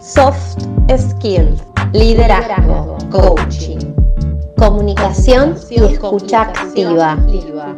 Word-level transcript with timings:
soft 0.00 0.62
skills, 0.96 1.62
liderazgo, 1.92 2.96
coaching, 3.10 3.78
comunicación 4.56 5.56
y 5.70 5.82
escucha 5.84 6.42
activa, 6.42 7.18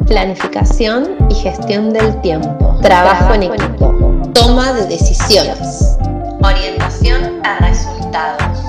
planificación 0.07 1.15
y 1.29 1.35
gestión 1.35 1.91
del 1.91 2.19
tiempo, 2.21 2.77
trabajo 2.81 3.33
en 3.33 3.43
equipo, 3.43 3.93
toma 4.33 4.73
de 4.73 4.87
decisiones, 4.87 5.97
orientación 6.43 7.41
a 7.43 7.57
resultados, 7.59 8.59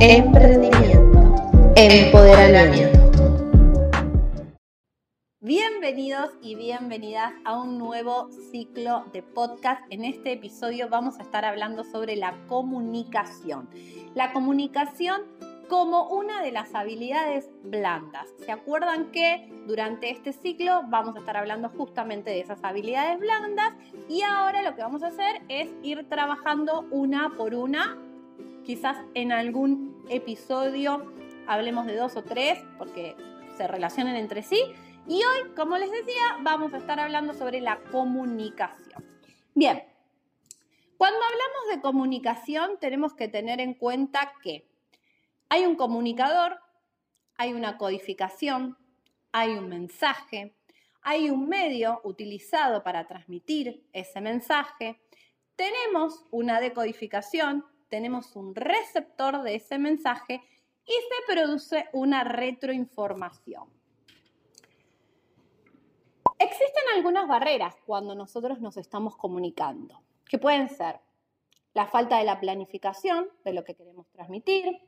emprendimiento, 0.00 1.72
empoderamiento. 1.76 3.03
Bienvenidos 5.84 6.30
y 6.40 6.54
bienvenidas 6.54 7.34
a 7.44 7.60
un 7.60 7.76
nuevo 7.76 8.30
ciclo 8.50 9.04
de 9.12 9.22
podcast. 9.22 9.82
En 9.90 10.06
este 10.06 10.32
episodio 10.32 10.88
vamos 10.88 11.18
a 11.18 11.22
estar 11.22 11.44
hablando 11.44 11.84
sobre 11.84 12.16
la 12.16 12.34
comunicación. 12.46 13.68
La 14.14 14.32
comunicación 14.32 15.20
como 15.68 16.08
una 16.08 16.40
de 16.40 16.52
las 16.52 16.74
habilidades 16.74 17.50
blandas. 17.64 18.30
¿Se 18.46 18.50
acuerdan 18.50 19.10
que 19.10 19.52
durante 19.66 20.08
este 20.08 20.32
ciclo 20.32 20.84
vamos 20.88 21.16
a 21.16 21.18
estar 21.18 21.36
hablando 21.36 21.68
justamente 21.68 22.30
de 22.30 22.40
esas 22.40 22.64
habilidades 22.64 23.20
blandas? 23.20 23.74
Y 24.08 24.22
ahora 24.22 24.62
lo 24.62 24.74
que 24.74 24.80
vamos 24.80 25.02
a 25.02 25.08
hacer 25.08 25.42
es 25.50 25.68
ir 25.82 26.08
trabajando 26.08 26.86
una 26.92 27.34
por 27.36 27.54
una. 27.54 27.98
Quizás 28.64 28.96
en 29.12 29.32
algún 29.32 30.02
episodio 30.08 31.12
hablemos 31.46 31.84
de 31.84 31.96
dos 31.96 32.16
o 32.16 32.22
tres 32.22 32.64
porque 32.78 33.14
se 33.58 33.68
relacionan 33.68 34.16
entre 34.16 34.42
sí 34.42 34.72
y 35.06 35.22
hoy, 35.22 35.50
como 35.54 35.76
les 35.76 35.90
decía, 35.90 36.38
vamos 36.40 36.72
a 36.72 36.78
estar 36.78 36.98
hablando 36.98 37.34
sobre 37.34 37.60
la 37.60 37.80
comunicación. 37.90 39.04
Bien, 39.54 39.82
cuando 40.96 41.18
hablamos 41.18 41.74
de 41.74 41.80
comunicación 41.82 42.78
tenemos 42.80 43.14
que 43.14 43.28
tener 43.28 43.60
en 43.60 43.74
cuenta 43.74 44.32
que 44.42 44.66
hay 45.48 45.66
un 45.66 45.76
comunicador, 45.76 46.58
hay 47.36 47.52
una 47.52 47.76
codificación, 47.76 48.78
hay 49.32 49.50
un 49.54 49.68
mensaje, 49.68 50.56
hay 51.02 51.28
un 51.28 51.48
medio 51.48 52.00
utilizado 52.04 52.82
para 52.82 53.06
transmitir 53.06 53.86
ese 53.92 54.20
mensaje, 54.20 55.00
tenemos 55.56 56.24
una 56.30 56.60
decodificación, 56.60 57.64
tenemos 57.88 58.34
un 58.36 58.54
receptor 58.54 59.42
de 59.42 59.56
ese 59.56 59.78
mensaje 59.78 60.40
y 60.86 60.92
se 60.92 61.32
produce 61.32 61.88
una 61.92 62.24
retroinformación. 62.24 63.83
Existen 66.44 66.82
algunas 66.94 67.26
barreras 67.26 67.74
cuando 67.86 68.14
nosotros 68.14 68.60
nos 68.60 68.76
estamos 68.76 69.16
comunicando, 69.16 70.02
que 70.28 70.38
pueden 70.38 70.68
ser 70.68 71.00
la 71.72 71.86
falta 71.86 72.18
de 72.18 72.24
la 72.24 72.38
planificación 72.38 73.28
de 73.46 73.54
lo 73.54 73.64
que 73.64 73.74
queremos 73.74 74.06
transmitir, 74.10 74.78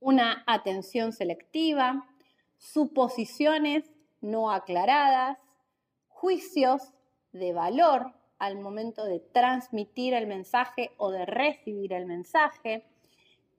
una 0.00 0.42
atención 0.48 1.12
selectiva, 1.12 2.08
suposiciones 2.58 3.88
no 4.20 4.50
aclaradas, 4.50 5.38
juicios 6.08 6.82
de 7.30 7.52
valor 7.52 8.12
al 8.40 8.58
momento 8.58 9.04
de 9.04 9.20
transmitir 9.20 10.12
el 10.12 10.26
mensaje 10.26 10.90
o 10.96 11.12
de 11.12 11.24
recibir 11.24 11.92
el 11.92 12.06
mensaje, 12.06 12.84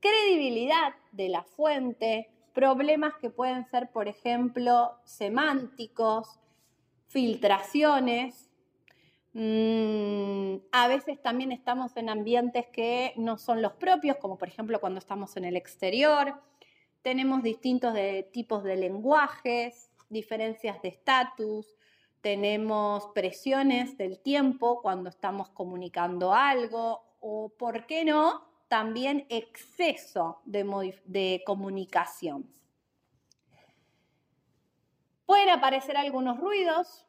credibilidad 0.02 0.94
de 1.13 1.29
la 1.29 1.44
fuente, 1.44 2.29
problemas 2.53 3.13
que 3.22 3.29
pueden 3.29 3.66
ser, 3.67 3.89
por 3.94 4.09
ejemplo, 4.09 4.91
semánticos, 5.05 6.41
filtraciones. 7.16 8.49
Mm, 9.31 10.58
a 10.73 10.89
veces 10.89 11.22
también 11.22 11.53
estamos 11.53 11.95
en 11.95 12.09
ambientes 12.09 12.67
que 12.73 13.13
no 13.16 13.38
son 13.38 13.61
los 13.61 13.72
propios, 13.72 14.17
como 14.17 14.38
por 14.38 14.49
ejemplo 14.49 14.81
cuando 14.81 14.99
estamos 14.99 15.38
en 15.38 15.45
el 15.45 15.55
exterior. 15.55 16.33
Tenemos 17.02 17.41
distintos 17.41 17.94
tipos 18.33 18.66
de 18.66 18.75
lenguajes, 18.75 19.91
diferencias 20.09 20.81
de 20.81 20.90
estatus, 20.90 21.78
tenemos 22.19 23.07
presiones 23.16 23.97
del 23.97 24.19
tiempo 24.19 24.81
cuando 24.81 25.09
estamos 25.09 25.47
comunicando 25.51 26.34
algo 26.34 27.16
o, 27.22 27.47
¿por 27.47 27.85
qué 27.85 28.03
no?, 28.03 28.44
también 28.67 29.25
exceso 29.29 30.41
de, 30.44 31.00
de 31.06 31.44
comunicación. 31.45 32.51
Aparecer 35.55 35.95
algunos 35.95 36.38
ruidos, 36.38 37.05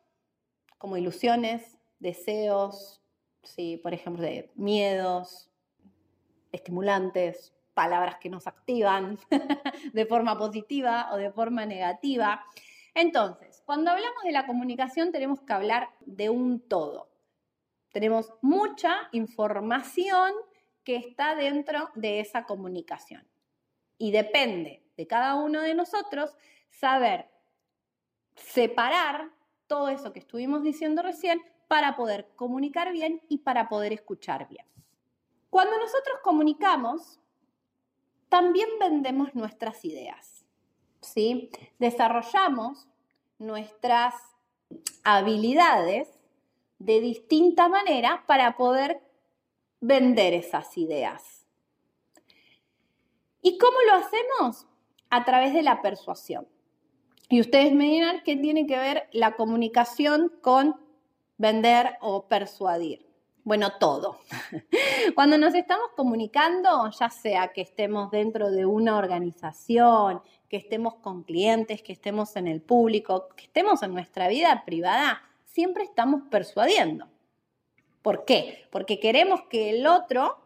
como 0.79 0.97
ilusiones, 0.97 1.79
deseos, 1.99 3.03
¿sí? 3.43 3.77
por 3.83 3.93
ejemplo, 3.93 4.23
de 4.23 4.53
miedos, 4.55 5.51
estimulantes, 6.53 7.53
palabras 7.75 8.19
que 8.21 8.31
nos 8.31 8.47
activan 8.47 9.19
de 9.93 10.07
forma 10.07 10.39
positiva 10.39 11.09
o 11.13 11.17
de 11.17 11.33
forma 11.33 11.67
negativa. 11.67 12.45
Entonces, 12.95 13.65
cuando 13.67 13.91
hablamos 13.91 14.23
de 14.23 14.31
la 14.31 14.47
comunicación 14.47 15.11
tenemos 15.11 15.41
que 15.43 15.53
hablar 15.53 15.89
de 16.03 16.31
un 16.31 16.61
todo. 16.61 17.11
Tenemos 17.91 18.33
mucha 18.43 19.09
información 19.11 20.33
que 20.85 20.95
está 20.95 21.35
dentro 21.35 21.91
de 21.97 22.21
esa 22.21 22.45
comunicación. 22.45 23.27
Y 23.99 24.13
depende 24.13 24.85
de 24.97 25.09
cada 25.09 25.35
uno 25.35 25.63
de 25.63 25.75
nosotros 25.75 26.37
saber 26.71 27.27
separar 28.37 29.31
todo 29.67 29.89
eso 29.89 30.13
que 30.13 30.21
estuvimos 30.21 30.63
diciendo 30.63 31.03
recién 31.03 31.43
para 31.69 31.97
poder 31.97 32.29
comunicar 32.37 32.93
bien 32.93 33.21
y 33.29 33.39
para 33.39 33.69
poder 33.69 33.93
escuchar 33.93 34.49
bien. 34.49 34.67
Cuando 35.51 35.79
nosotros 35.79 36.19
comunicamos, 36.23 37.19
también 38.29 38.69
vendemos 38.79 39.35
nuestras 39.35 39.85
ideas, 39.85 40.45
¿sí? 41.01 41.51
Desarrollamos 41.79 42.87
nuestras 43.39 44.15
habilidades 45.03 46.09
de 46.79 47.01
distinta 47.01 47.69
manera 47.69 48.25
para 48.27 48.57
poder 48.57 49.01
vender 49.81 50.35
esas 50.35 50.77
ideas. 50.77 51.47
¿Y 53.41 53.59
cómo 53.59 53.77
lo 53.87 53.95
hacemos? 53.95 54.67
A 55.09 55.25
través 55.25 55.55
de 55.55 55.63
la 55.63 55.81
persuasión. 55.81 56.49
Y 57.29 57.41
ustedes 57.41 57.73
me 57.73 57.85
dirán 57.85 58.23
qué 58.25 58.37
tiene 58.37 58.67
que 58.67 58.79
ver 58.79 59.09
la 59.13 59.35
comunicación 59.35 60.33
con 60.41 60.77
vender 61.39 61.97
o 62.01 62.29
persuadir. 62.29 63.07
Bueno, 63.43 63.75
todo. 63.79 64.19
Cuando 65.15 65.39
nos 65.39 65.55
estamos 65.55 65.91
comunicando, 65.97 66.91
ya 66.91 67.11
sea 67.11 67.53
que 67.53 67.61
estemos 67.61 68.11
dentro 68.11 68.51
de 68.51 68.67
una 68.67 68.97
organización, 68.97 70.21
que 70.49 70.57
estemos 70.57 70.97
con 70.97 71.23
clientes, 71.23 71.83
que 71.83 71.93
estemos 71.93 72.37
en 72.37 72.49
el 72.49 72.61
público, 72.61 73.29
que 73.37 73.45
estemos 73.45 73.83
en 73.83 73.95
nuestra 73.95 74.29
vida 74.29 74.65
privada, 74.65 75.23
siempre 75.45 75.85
estamos 75.85 76.23
persuadiendo. 76.31 77.09
¿Por 78.03 78.25
qué? 78.25 78.67
Porque 78.71 79.01
queremos 79.01 79.43
que 79.51 79.71
el 79.71 79.87
otro 79.87 80.39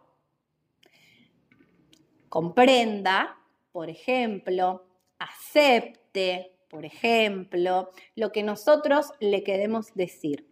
comprenda, 2.28 3.38
por 3.72 3.90
ejemplo, 3.90 4.84
acepte, 5.18 6.54
por 6.70 6.86
ejemplo, 6.86 7.90
lo 8.14 8.32
que 8.32 8.42
nosotros 8.42 9.12
le 9.18 9.42
queremos 9.42 9.92
decir. 9.94 10.46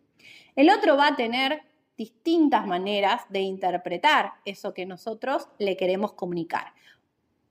El 0.57 0.69
otro 0.69 0.97
va 0.97 1.09
a 1.09 1.17
tener 1.17 1.63
distintas 1.97 2.67
maneras 2.67 3.23
de 3.29 3.41
interpretar 3.41 4.35
eso 4.45 4.75
que 4.75 4.85
nosotros 4.85 5.49
le 5.59 5.77
queremos 5.77 6.13
comunicar. 6.13 6.75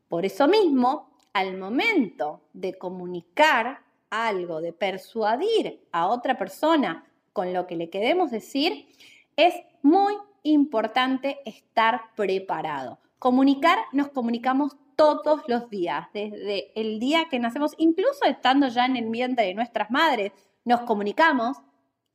Por 0.09 0.25
eso 0.25 0.47
mismo, 0.47 1.09
al 1.33 1.57
momento 1.57 2.41
de 2.53 2.77
comunicar 2.77 3.81
algo, 4.09 4.61
de 4.61 4.73
persuadir 4.73 5.81
a 5.91 6.07
otra 6.07 6.37
persona 6.37 7.05
con 7.33 7.53
lo 7.53 7.67
que 7.67 7.75
le 7.75 7.89
queremos 7.89 8.31
decir, 8.31 8.87
es 9.35 9.53
muy 9.81 10.15
importante 10.43 11.39
estar 11.45 12.01
preparado. 12.15 12.99
Comunicar, 13.19 13.79
nos 13.91 14.09
comunicamos 14.09 14.75
todos 14.97 15.43
los 15.47 15.69
días, 15.69 16.07
desde 16.11 16.77
el 16.79 16.99
día 16.99 17.27
que 17.29 17.39
nacemos, 17.39 17.73
incluso 17.77 18.25
estando 18.25 18.67
ya 18.67 18.85
en 18.85 18.97
el 18.97 19.09
vientre 19.09 19.45
de 19.45 19.53
nuestras 19.53 19.89
madres, 19.91 20.33
nos 20.65 20.81
comunicamos 20.81 21.57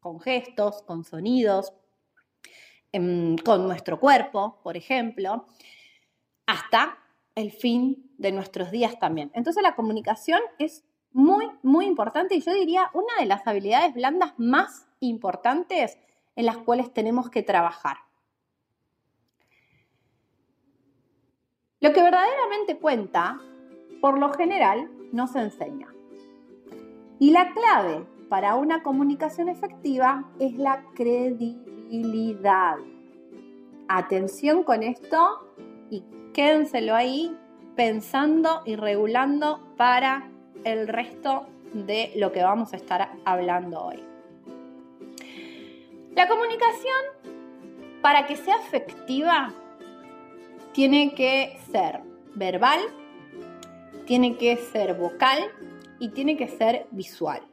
con 0.01 0.21
gestos, 0.21 0.83
con 0.83 1.05
sonidos, 1.05 1.73
em, 2.91 3.39
con 3.39 3.67
nuestro 3.67 3.99
cuerpo, 3.99 4.61
por 4.63 4.77
ejemplo, 4.77 5.47
hasta 6.45 6.99
el 7.37 7.53
fin 7.53 8.11
de 8.19 8.33
nuestros 8.33 8.71
días 8.71 8.99
también. 8.99 9.31
Entonces 9.35 9.63
la 9.63 9.77
comunicación 9.77 10.41
es 10.59 10.85
muy, 11.13 11.49
muy 11.63 11.87
importante 11.87 12.35
y 12.35 12.41
yo 12.41 12.53
diría 12.53 12.91
una 12.95 13.15
de 13.21 13.27
las 13.27 13.47
habilidades 13.47 13.95
blandas 13.95 14.35
más 14.39 14.87
importantes 15.01 15.99
en 16.35 16.47
las 16.47 16.59
cuales 16.59 16.93
tenemos 16.93 17.31
que 17.31 17.43
trabajar. 17.43 17.99
Lo 21.83 21.93
que 21.93 22.01
verdaderamente 22.01 22.79
cuenta, 22.79 23.41
por 24.01 24.17
lo 24.17 24.33
general, 24.33 24.89
no 25.11 25.27
se 25.27 25.41
enseña. 25.41 25.89
Y 27.19 27.33
la 27.33 27.53
clave 27.53 28.07
para 28.29 28.55
una 28.55 28.85
comunicación 28.85 29.49
efectiva 29.49 30.31
es 30.39 30.57
la 30.57 30.85
credibilidad. 30.95 32.77
Atención 33.89 34.63
con 34.63 34.85
esto 34.85 35.55
y 35.91 36.05
quédenselo 36.33 36.95
ahí 36.95 37.37
pensando 37.75 38.63
y 38.65 38.77
regulando 38.77 39.61
para 39.77 40.31
el 40.63 40.87
resto 40.87 41.49
de 41.75 42.13
lo 42.15 42.31
que 42.31 42.45
vamos 42.45 42.73
a 42.73 42.77
estar 42.77 43.11
hablando 43.25 43.87
hoy. 43.87 44.05
La 46.15 46.29
comunicación, 46.29 47.03
para 48.03 48.27
que 48.27 48.37
sea 48.37 48.55
efectiva, 48.57 49.53
tiene 50.73 51.15
que 51.15 51.59
ser 51.71 52.01
verbal, 52.35 52.81
tiene 54.07 54.37
que 54.37 54.57
ser 54.57 54.95
vocal 54.95 55.39
y 55.99 56.09
tiene 56.11 56.37
que 56.37 56.49
ser 56.49 56.87
visual. 56.91 57.47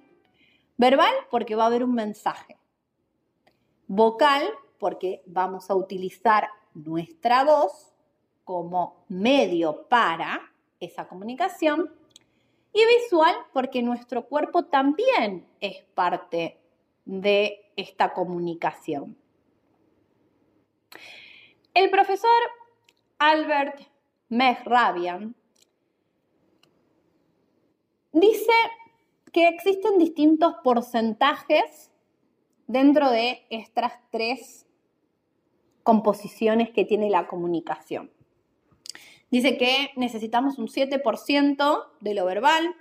Verbal 0.78 1.14
porque 1.30 1.56
va 1.56 1.64
a 1.64 1.68
haber 1.68 1.84
un 1.84 1.94
mensaje. 1.94 2.58
Vocal 3.88 4.48
porque 4.78 5.22
vamos 5.26 5.70
a 5.70 5.76
utilizar 5.76 6.48
nuestra 6.74 7.44
voz 7.44 7.94
como 8.46 9.04
medio 9.10 9.88
para 9.90 10.40
esa 10.80 11.08
comunicación. 11.08 11.94
Y 12.72 12.86
visual 13.02 13.36
porque 13.52 13.82
nuestro 13.82 14.26
cuerpo 14.28 14.66
también 14.66 15.46
es 15.60 15.84
parte 15.94 16.58
de 17.04 17.72
esta 17.76 18.14
comunicación. 18.14 19.18
El 21.74 21.90
profesor 21.90 22.30
Albert 23.20 23.82
Mehrabian 24.30 25.36
dice 28.14 28.54
que 29.34 29.50
existen 29.50 29.98
distintos 29.98 30.56
porcentajes 30.64 31.92
dentro 32.68 33.12
de 33.12 33.46
estas 33.50 33.94
tres 34.10 34.66
composiciones 35.84 36.70
que 36.70 36.86
tiene 36.86 37.10
la 37.10 37.28
comunicación. 37.28 38.10
Dice 39.30 39.58
que 39.58 39.92
necesitamos 39.98 40.58
un 40.58 40.68
7% 40.68 41.88
de 42.00 42.14
lo 42.14 42.26
verbal, 42.26 42.74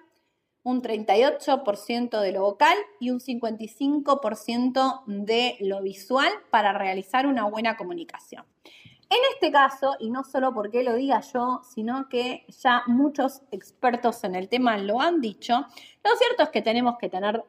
un 0.62 0.82
38% 0.82 2.20
de 2.20 2.32
lo 2.32 2.42
vocal 2.42 2.76
y 3.00 3.10
un 3.10 3.18
55% 3.18 5.02
de 5.06 5.56
lo 5.60 5.82
visual 5.82 6.30
para 6.50 6.72
realizar 6.72 7.26
una 7.26 7.44
buena 7.44 7.76
comunicación. 7.76 8.44
En 9.10 9.18
este 9.32 9.50
caso, 9.50 9.96
y 9.98 10.10
no 10.10 10.22
solo 10.22 10.52
porque 10.52 10.82
lo 10.82 10.94
diga 10.94 11.20
yo, 11.20 11.62
sino 11.62 12.08
que 12.08 12.44
ya 12.48 12.82
muchos 12.86 13.42
expertos 13.50 14.22
en 14.24 14.34
el 14.34 14.48
tema 14.48 14.76
lo 14.76 15.00
han 15.00 15.20
dicho, 15.20 15.64
lo 16.04 16.16
cierto 16.16 16.42
es 16.42 16.50
que 16.50 16.60
tenemos 16.60 16.98
que 16.98 17.08
tener 17.08 17.42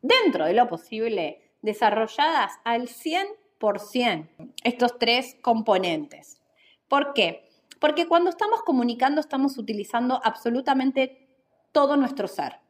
dentro 0.00 0.44
de 0.44 0.52
lo 0.52 0.68
posible 0.68 1.52
desarrolladas 1.62 2.52
al 2.64 2.82
100% 2.88 4.54
estos 4.62 4.98
tres 4.98 5.36
componentes. 5.42 6.40
¿Por 6.86 7.14
qué? 7.14 7.50
Porque 7.80 8.06
cuando 8.06 8.30
estamos 8.30 8.62
comunicando 8.62 9.20
estamos 9.20 9.58
utilizando 9.58 10.20
absolutamente 10.22 11.28
todo 11.72 11.96
nuestro 11.96 12.28
ser. 12.28 12.60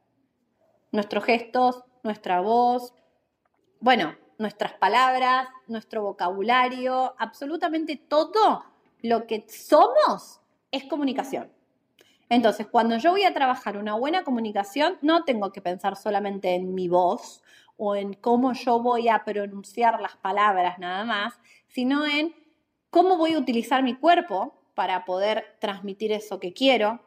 Nuestros 0.90 1.24
gestos, 1.24 1.84
nuestra 2.02 2.40
voz, 2.40 2.94
bueno, 3.80 4.16
nuestras 4.38 4.74
palabras, 4.74 5.48
nuestro 5.66 6.02
vocabulario, 6.02 7.14
absolutamente 7.18 7.96
todo 7.96 8.64
lo 9.02 9.26
que 9.26 9.44
somos 9.48 10.40
es 10.70 10.84
comunicación. 10.84 11.50
Entonces, 12.30 12.66
cuando 12.66 12.98
yo 12.98 13.10
voy 13.10 13.24
a 13.24 13.34
trabajar 13.34 13.76
una 13.76 13.94
buena 13.94 14.22
comunicación, 14.22 14.98
no 15.02 15.24
tengo 15.24 15.50
que 15.50 15.62
pensar 15.62 15.96
solamente 15.96 16.54
en 16.54 16.74
mi 16.74 16.88
voz 16.88 17.42
o 17.76 17.96
en 17.96 18.12
cómo 18.14 18.52
yo 18.52 18.80
voy 18.80 19.08
a 19.08 19.24
pronunciar 19.24 20.00
las 20.00 20.16
palabras 20.16 20.78
nada 20.78 21.04
más, 21.04 21.40
sino 21.68 22.06
en 22.06 22.34
cómo 22.90 23.16
voy 23.16 23.32
a 23.32 23.38
utilizar 23.38 23.82
mi 23.82 23.94
cuerpo 23.94 24.54
para 24.74 25.04
poder 25.04 25.56
transmitir 25.58 26.12
eso 26.12 26.38
que 26.38 26.52
quiero, 26.52 27.00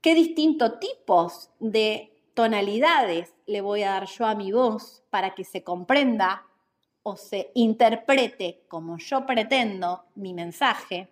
qué 0.00 0.14
distintos 0.14 0.80
tipos 0.80 1.50
de 1.60 2.11
tonalidades 2.34 3.34
le 3.46 3.60
voy 3.60 3.82
a 3.82 3.90
dar 3.90 4.06
yo 4.06 4.26
a 4.26 4.34
mi 4.34 4.52
voz 4.52 5.02
para 5.10 5.34
que 5.34 5.44
se 5.44 5.62
comprenda 5.62 6.46
o 7.02 7.16
se 7.16 7.50
interprete 7.54 8.64
como 8.68 8.98
yo 8.98 9.26
pretendo 9.26 10.04
mi 10.14 10.34
mensaje. 10.34 11.08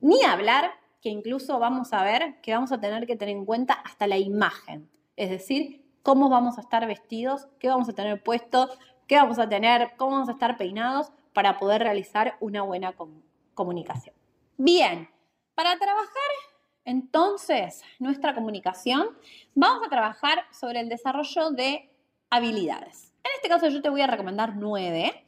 Ni 0.00 0.22
hablar, 0.24 0.72
que 1.00 1.08
incluso 1.08 1.58
vamos 1.58 1.92
a 1.92 2.02
ver 2.02 2.40
que 2.42 2.52
vamos 2.52 2.72
a 2.72 2.80
tener 2.80 3.06
que 3.06 3.16
tener 3.16 3.36
en 3.36 3.44
cuenta 3.44 3.74
hasta 3.74 4.06
la 4.06 4.18
imagen, 4.18 4.90
es 5.14 5.30
decir, 5.30 5.84
cómo 6.02 6.28
vamos 6.28 6.58
a 6.58 6.60
estar 6.60 6.86
vestidos, 6.86 7.48
qué 7.58 7.68
vamos 7.68 7.88
a 7.88 7.92
tener 7.92 8.22
puesto, 8.22 8.68
qué 9.06 9.16
vamos 9.16 9.38
a 9.38 9.48
tener, 9.48 9.92
cómo 9.96 10.12
vamos 10.12 10.28
a 10.28 10.32
estar 10.32 10.56
peinados 10.56 11.12
para 11.32 11.58
poder 11.58 11.82
realizar 11.82 12.36
una 12.40 12.62
buena 12.62 12.94
comunicación. 13.54 14.14
Bien, 14.56 15.08
para 15.54 15.76
trabajar 15.78 16.30
entonces, 16.86 17.82
nuestra 17.98 18.34
comunicación, 18.34 19.08
vamos 19.54 19.84
a 19.84 19.90
trabajar 19.90 20.44
sobre 20.52 20.80
el 20.80 20.88
desarrollo 20.88 21.50
de 21.50 21.90
habilidades. 22.30 23.12
En 23.24 23.30
este 23.34 23.48
caso 23.48 23.68
yo 23.68 23.82
te 23.82 23.90
voy 23.90 24.02
a 24.02 24.06
recomendar 24.06 24.54
nueve, 24.54 25.26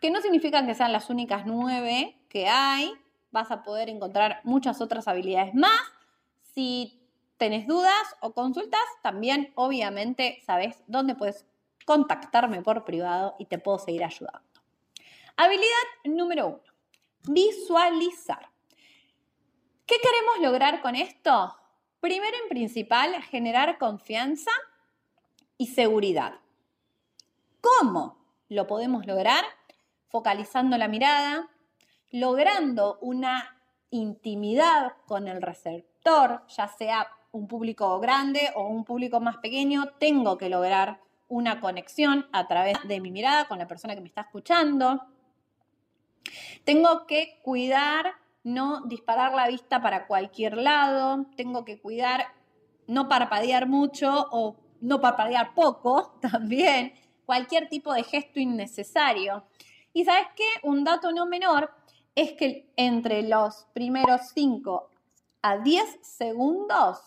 que 0.00 0.10
no 0.10 0.22
significan 0.22 0.66
que 0.66 0.74
sean 0.74 0.92
las 0.92 1.10
únicas 1.10 1.44
nueve 1.44 2.16
que 2.30 2.48
hay. 2.48 2.92
Vas 3.30 3.50
a 3.50 3.62
poder 3.62 3.90
encontrar 3.90 4.40
muchas 4.44 4.80
otras 4.80 5.06
habilidades 5.06 5.54
más. 5.54 5.80
Si 6.54 6.98
tenés 7.36 7.66
dudas 7.66 8.16
o 8.20 8.32
consultas, 8.32 8.80
también 9.02 9.52
obviamente 9.54 10.40
sabes 10.46 10.82
dónde 10.86 11.14
puedes 11.14 11.44
contactarme 11.84 12.62
por 12.62 12.84
privado 12.84 13.36
y 13.38 13.44
te 13.44 13.58
puedo 13.58 13.78
seguir 13.78 14.02
ayudando. 14.02 14.40
Habilidad 15.36 15.84
número 16.04 16.46
uno, 16.46 16.60
visualizar. 17.24 18.48
¿Qué 19.86 19.98
queremos 20.02 20.40
lograr 20.40 20.82
con 20.82 20.96
esto? 20.96 21.56
Primero 22.00 22.36
en 22.42 22.48
principal, 22.48 23.22
generar 23.22 23.78
confianza 23.78 24.50
y 25.56 25.68
seguridad. 25.68 26.40
¿Cómo 27.60 28.18
lo 28.48 28.66
podemos 28.66 29.06
lograr? 29.06 29.44
Focalizando 30.08 30.76
la 30.76 30.88
mirada, 30.88 31.48
logrando 32.10 32.98
una 33.00 33.60
intimidad 33.90 34.94
con 35.06 35.28
el 35.28 35.40
receptor, 35.40 36.42
ya 36.48 36.66
sea 36.66 37.08
un 37.30 37.46
público 37.46 38.00
grande 38.00 38.50
o 38.56 38.66
un 38.66 38.84
público 38.84 39.20
más 39.20 39.36
pequeño, 39.36 39.92
tengo 40.00 40.36
que 40.36 40.48
lograr 40.48 41.00
una 41.28 41.60
conexión 41.60 42.28
a 42.32 42.48
través 42.48 42.76
de 42.88 43.00
mi 43.00 43.12
mirada 43.12 43.46
con 43.46 43.60
la 43.60 43.68
persona 43.68 43.94
que 43.94 44.00
me 44.00 44.08
está 44.08 44.22
escuchando. 44.22 45.06
Tengo 46.64 47.06
que 47.06 47.38
cuidar 47.44 48.25
no 48.46 48.82
disparar 48.82 49.34
la 49.34 49.48
vista 49.48 49.82
para 49.82 50.06
cualquier 50.06 50.56
lado, 50.56 51.26
tengo 51.36 51.64
que 51.64 51.80
cuidar 51.80 52.26
no 52.86 53.08
parpadear 53.08 53.66
mucho 53.66 54.28
o 54.30 54.54
no 54.80 55.00
parpadear 55.00 55.52
poco 55.52 56.16
también, 56.20 56.94
cualquier 57.24 57.68
tipo 57.68 57.92
de 57.92 58.04
gesto 58.04 58.38
innecesario. 58.38 59.44
Y 59.92 60.04
sabes 60.04 60.28
qué, 60.36 60.44
un 60.62 60.84
dato 60.84 61.10
no 61.10 61.26
menor 61.26 61.72
es 62.14 62.34
que 62.34 62.72
entre 62.76 63.24
los 63.24 63.66
primeros 63.74 64.20
5 64.32 64.90
a 65.42 65.58
10 65.58 65.98
segundos 66.02 67.00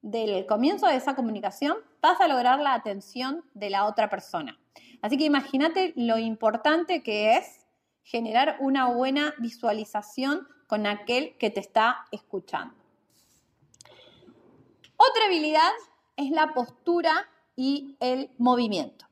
del 0.00 0.46
comienzo 0.46 0.86
de 0.86 0.96
esa 0.96 1.14
comunicación 1.14 1.76
vas 2.00 2.18
a 2.18 2.28
lograr 2.28 2.58
la 2.60 2.72
atención 2.72 3.44
de 3.52 3.68
la 3.68 3.84
otra 3.84 4.08
persona. 4.08 4.58
Así 5.02 5.18
que 5.18 5.24
imagínate 5.24 5.92
lo 5.96 6.16
importante 6.16 7.02
que 7.02 7.36
es 7.36 7.66
generar 8.04 8.56
una 8.60 8.86
buena 8.86 9.34
visualización 9.38 10.48
con 10.72 10.86
aquel 10.86 11.36
que 11.36 11.50
te 11.50 11.60
está 11.60 12.06
escuchando. 12.12 12.74
Otra 14.96 15.26
habilidad 15.26 15.70
es 16.16 16.30
la 16.30 16.54
postura 16.54 17.28
y 17.54 17.94
el 18.00 18.30
movimiento. 18.38 19.04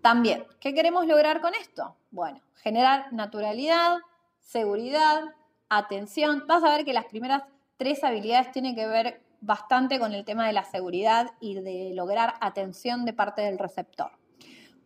También, 0.00 0.46
¿qué 0.58 0.72
queremos 0.72 1.06
lograr 1.06 1.42
con 1.42 1.54
esto? 1.54 1.94
Bueno, 2.10 2.40
generar 2.54 3.12
naturalidad, 3.12 3.98
seguridad, 4.40 5.24
atención. 5.68 6.44
Vas 6.46 6.64
a 6.64 6.74
ver 6.74 6.86
que 6.86 6.94
las 6.94 7.04
primeras 7.04 7.42
tres 7.76 8.02
habilidades 8.02 8.50
tienen 8.50 8.74
que 8.74 8.86
ver 8.86 9.20
bastante 9.42 9.98
con 9.98 10.14
el 10.14 10.24
tema 10.24 10.46
de 10.46 10.54
la 10.54 10.64
seguridad 10.64 11.32
y 11.38 11.56
de 11.56 11.90
lograr 11.92 12.32
atención 12.40 13.04
de 13.04 13.12
parte 13.12 13.42
del 13.42 13.58
receptor. 13.58 14.10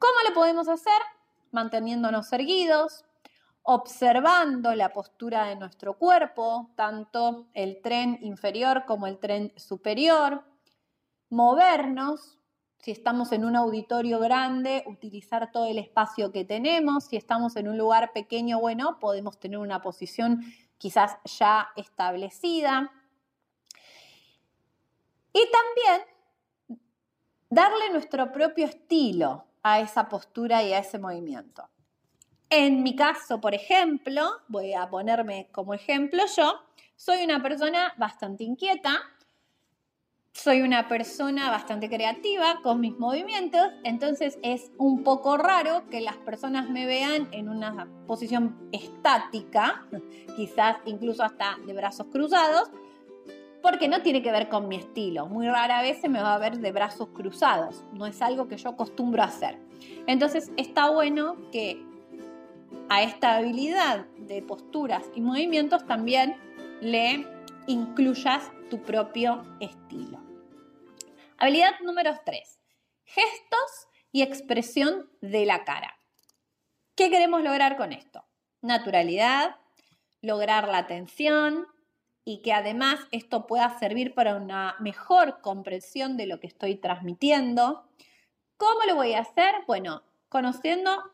¿Cómo 0.01 0.15
lo 0.29 0.35
podemos 0.35 0.67
hacer? 0.69 1.01
Manteniéndonos 1.53 2.33
erguidos, 2.33 3.05
observando 3.73 4.75
la 4.75 4.93
postura 4.93 5.45
de 5.45 5.55
nuestro 5.55 5.97
cuerpo, 5.97 6.71
tanto 6.75 7.47
el 7.55 7.81
tren 7.81 8.19
inferior 8.21 8.85
como 8.85 9.07
el 9.07 9.19
tren 9.19 9.53
superior, 9.57 10.43
movernos, 11.29 12.41
si 12.79 12.91
estamos 12.91 13.31
en 13.31 13.45
un 13.45 13.55
auditorio 13.55 14.19
grande, 14.19 14.83
utilizar 14.87 15.53
todo 15.53 15.67
el 15.67 15.79
espacio 15.79 16.33
que 16.33 16.45
tenemos, 16.45 17.05
si 17.05 17.17
estamos 17.17 17.55
en 17.55 17.69
un 17.69 17.79
lugar 17.79 18.13
pequeño, 18.13 18.59
bueno, 18.59 18.99
podemos 18.99 19.39
tener 19.39 19.59
una 19.59 19.81
posición 19.81 20.43
quizás 20.77 21.19
ya 21.39 21.69
establecida. 21.77 22.91
Y 25.33 25.43
también 25.53 26.09
darle 27.49 27.91
nuestro 27.93 28.33
propio 28.33 28.65
estilo 28.65 29.45
a 29.63 29.79
esa 29.79 30.09
postura 30.09 30.65
y 30.65 30.73
a 30.73 30.81
ese 30.81 30.99
movimiento. 30.99 31.69
En 32.53 32.83
mi 32.83 32.97
caso, 32.97 33.41
por 33.41 33.55
ejemplo, 33.55 34.29
voy 34.49 34.75
a 34.75 34.91
ponerme 34.91 35.47
como 35.53 35.73
ejemplo 35.73 36.25
yo, 36.37 36.61
soy 36.97 37.23
una 37.23 37.41
persona 37.41 37.95
bastante 37.97 38.43
inquieta, 38.43 39.01
soy 40.33 40.63
una 40.63 40.89
persona 40.89 41.49
bastante 41.49 41.89
creativa 41.89 42.59
con 42.65 42.81
mis 42.81 42.99
movimientos, 42.99 43.69
entonces 43.85 44.37
es 44.43 44.73
un 44.79 45.05
poco 45.05 45.37
raro 45.37 45.89
que 45.91 46.01
las 46.01 46.17
personas 46.17 46.69
me 46.69 46.87
vean 46.87 47.29
en 47.31 47.49
una 47.49 47.87
posición 48.09 48.69
estática, 48.73 49.87
quizás 50.37 50.79
incluso 50.87 51.23
hasta 51.23 51.57
de 51.65 51.73
brazos 51.73 52.09
cruzados, 52.11 52.69
porque 53.63 53.87
no 53.87 54.03
tiene 54.03 54.23
que 54.23 54.33
ver 54.33 54.49
con 54.49 54.67
mi 54.67 54.75
estilo. 54.75 55.27
Muy 55.27 55.47
rara 55.47 55.83
vez 55.83 56.01
se 56.01 56.09
me 56.09 56.21
va 56.21 56.35
a 56.35 56.39
ver 56.39 56.59
de 56.59 56.73
brazos 56.73 57.11
cruzados, 57.11 57.85
no 57.93 58.07
es 58.07 58.21
algo 58.21 58.49
que 58.49 58.57
yo 58.57 58.71
acostumbro 58.71 59.23
a 59.23 59.27
hacer. 59.27 59.57
Entonces 60.09 60.51
está 60.57 60.91
bueno 60.91 61.37
que 61.53 61.89
a 62.91 63.05
esta 63.05 63.37
habilidad 63.37 64.05
de 64.17 64.43
posturas 64.43 65.05
y 65.15 65.21
movimientos 65.21 65.87
también 65.87 66.37
le 66.81 67.25
incluyas 67.69 68.51
tu 68.69 68.83
propio 68.83 69.45
estilo. 69.61 70.21
Habilidad 71.39 71.79
número 71.83 72.13
3. 72.25 72.61
Gestos 73.05 73.89
y 74.11 74.23
expresión 74.23 75.09
de 75.21 75.47
la 75.47 75.65
cara. 75.65 76.01
¿Qué 76.97 77.11
queremos 77.11 77.43
lograr 77.43 77.77
con 77.77 77.93
esto? 77.93 78.25
Naturalidad, 78.61 79.57
lograr 80.21 80.67
la 80.67 80.79
atención 80.79 81.69
y 82.25 82.43
que 82.43 82.53
además 82.53 82.99
esto 83.13 83.47
pueda 83.47 83.79
servir 83.79 84.15
para 84.15 84.35
una 84.35 84.75
mejor 84.81 85.41
comprensión 85.43 86.17
de 86.17 86.27
lo 86.27 86.41
que 86.41 86.49
estoy 86.49 86.75
transmitiendo. 86.75 87.89
¿Cómo 88.57 88.81
lo 88.89 88.97
voy 88.97 89.13
a 89.13 89.21
hacer? 89.21 89.55
Bueno, 89.69 90.03
conociendo 90.29 91.05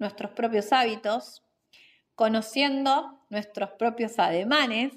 nuestros 0.00 0.32
propios 0.32 0.72
hábitos, 0.72 1.44
conociendo 2.16 3.20
nuestros 3.30 3.70
propios 3.70 4.18
ademanes, 4.18 4.92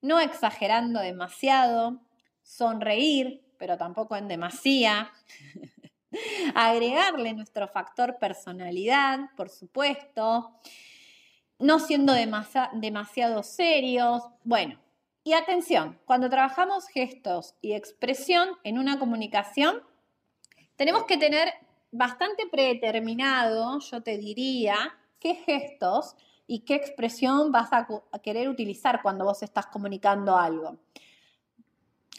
no 0.00 0.18
exagerando 0.20 1.00
demasiado, 1.00 2.00
sonreír, 2.42 3.44
pero 3.58 3.76
tampoco 3.76 4.16
en 4.16 4.28
demasía, 4.28 5.12
agregarle 6.54 7.34
nuestro 7.34 7.68
factor 7.68 8.16
personalidad, 8.18 9.18
por 9.36 9.50
supuesto, 9.50 10.58
no 11.58 11.78
siendo 11.80 12.14
demasiado 12.14 13.42
serios, 13.42 14.22
bueno. 14.44 14.80
Y 15.24 15.34
atención, 15.34 15.98
cuando 16.06 16.30
trabajamos 16.30 16.88
gestos 16.88 17.54
y 17.60 17.74
expresión 17.74 18.48
en 18.64 18.78
una 18.78 18.98
comunicación, 18.98 19.82
tenemos 20.76 21.04
que 21.04 21.18
tener 21.18 21.52
bastante 21.90 22.46
predeterminado, 22.50 23.80
yo 23.80 24.02
te 24.02 24.18
diría, 24.18 24.76
qué 25.18 25.34
gestos 25.34 26.16
y 26.46 26.60
qué 26.60 26.74
expresión 26.74 27.52
vas 27.52 27.72
a, 27.72 27.86
querer 28.22 28.48
utilizar 28.48 29.02
cuando 29.02 29.24
vos 29.24 29.42
estás 29.42 29.66
comunicando 29.66 30.36
algo. 30.36 30.78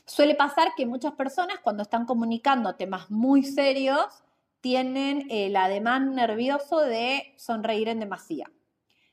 Suele 0.06 0.36
pasar 0.36 0.70
que 0.76 0.86
muchas 0.86 1.14
personas 1.14 1.60
cuando 1.60 1.84
están 1.84 2.06
comunicando 2.06 2.76
temas 2.76 3.10
muy 3.12 3.44
serios 3.44 4.24
tienen 4.62 5.28
el 5.30 5.56
ademán 5.56 6.16
nervioso 6.16 6.80
de 6.80 7.34
sonreír 7.38 7.90
en 7.90 8.00
demasía. 8.00 8.52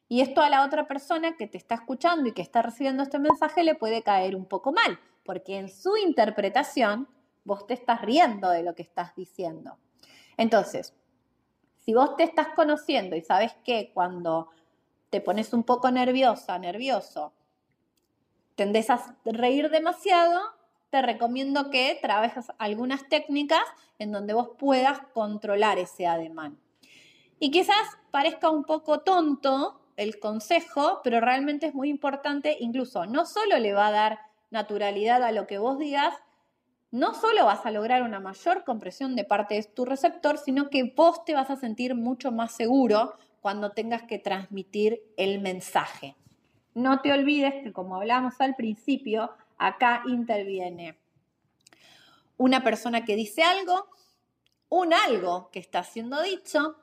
Y 0.09 0.21
esto 0.21 0.41
a 0.41 0.51
la 0.51 0.65
otra 0.65 0.87
persona 0.87 1.37
que 1.37 1.47
te 1.47 1.59
está 1.59 1.75
escuchando 1.75 2.29
y 2.29 2.33
que 2.33 2.43
está 2.43 2.63
recibiendo 2.63 3.03
este 3.03 3.19
mensaje 3.19 3.65
le 3.65 3.75
puede 3.75 4.03
caer 4.03 4.37
un 4.37 4.47
poco 4.47 4.73
mal, 4.73 4.99
porque 5.25 5.59
en 5.59 5.69
su 5.69 5.97
interpretación 5.97 7.09
vos 7.45 7.67
te 7.67 7.75
estás 7.75 8.03
riendo 8.03 8.51
de 8.51 8.63
lo 8.63 8.75
que 8.75 8.83
estás 8.83 9.15
diciendo. 9.17 9.79
Entonces, 10.37 10.95
si 11.85 11.95
vos 11.95 12.17
te 12.17 12.25
estás 12.25 12.49
conociendo 12.49 13.17
y 13.17 13.23
sabes 13.23 13.55
que 13.65 13.91
cuando 13.95 14.49
te 15.11 15.21
pones 15.21 15.53
un 15.53 15.63
poco 15.63 15.91
nerviosa, 15.91 16.59
nervioso, 16.59 17.33
tendés 18.57 18.91
a 18.91 19.17
reír 19.25 19.71
demasiado, 19.71 20.41
te 20.91 21.03
recomiendo 21.03 21.71
que 21.71 21.99
trabajes 22.01 22.47
algunas 22.59 23.09
técnicas 23.09 23.63
en 23.99 24.13
donde 24.13 24.35
vos 24.35 24.51
puedas 24.59 24.99
controlar 25.15 25.79
ese 25.79 26.07
ademán. 26.07 26.59
Y 27.39 27.51
quizás 27.51 27.99
parezca 28.11 28.51
un 28.51 28.65
poco 28.65 29.01
tonto 29.01 29.81
el 29.97 30.19
consejo, 30.19 31.01
pero 31.03 31.21
realmente 31.21 31.67
es 31.67 31.75
muy 31.75 31.89
importante, 31.89 32.57
incluso 32.61 33.07
no 33.07 33.27
solo 33.27 33.59
le 33.59 33.73
va 33.73 33.89
a 33.89 33.93
dar 33.93 34.19
naturalidad 34.51 35.23
a 35.23 35.33
lo 35.33 35.47
que 35.47 35.59
vos 35.59 35.79
digas, 35.79 36.15
no 36.97 37.13
solo 37.13 37.45
vas 37.45 37.67
a 37.67 37.71
lograr 37.71 38.03
una 38.03 38.21
mayor 38.21 38.65
compresión 38.65 39.17
de 39.17 39.25
parte 39.25 39.55
de 39.55 39.65
tu 39.65 39.85
receptor, 39.85 40.39
sino 40.39 40.71
que 40.71 40.95
vos 40.97 41.27
te 41.27 41.35
vas 41.35 41.51
a 41.51 41.57
sentir 41.57 41.95
mucho 41.95 42.33
más 42.33 42.53
seguro 42.53 43.19
cuando 43.43 43.73
tengas 43.73 44.05
que 44.05 44.19
transmitir 44.19 45.03
el 45.19 45.43
mensaje. 45.43 46.17
No 46.73 47.03
te 47.03 47.13
olvides 47.13 47.63
que 47.63 47.75
como 47.75 47.97
hablamos 47.97 48.41
al 48.41 48.55
principio, 48.55 49.31
acá 49.59 50.05
interviene 50.07 50.97
una 52.39 52.65
persona 52.65 53.05
que 53.05 53.15
dice 53.15 53.43
algo, 53.43 53.89
un 54.71 54.95
algo 54.95 55.51
que 55.51 55.59
está 55.59 55.85
siendo 55.85 56.23
dicho, 56.23 56.77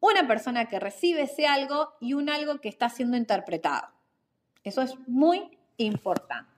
una 0.00 0.26
persona 0.26 0.66
que 0.66 0.80
recibe 0.80 1.22
ese 1.22 1.46
algo 1.46 1.92
y 2.00 2.14
un 2.14 2.30
algo 2.30 2.60
que 2.60 2.68
está 2.68 2.88
siendo 2.88 3.16
interpretado. 3.16 3.86
Eso 4.64 4.82
es 4.82 4.98
muy 5.06 5.56
importante. 5.76 6.50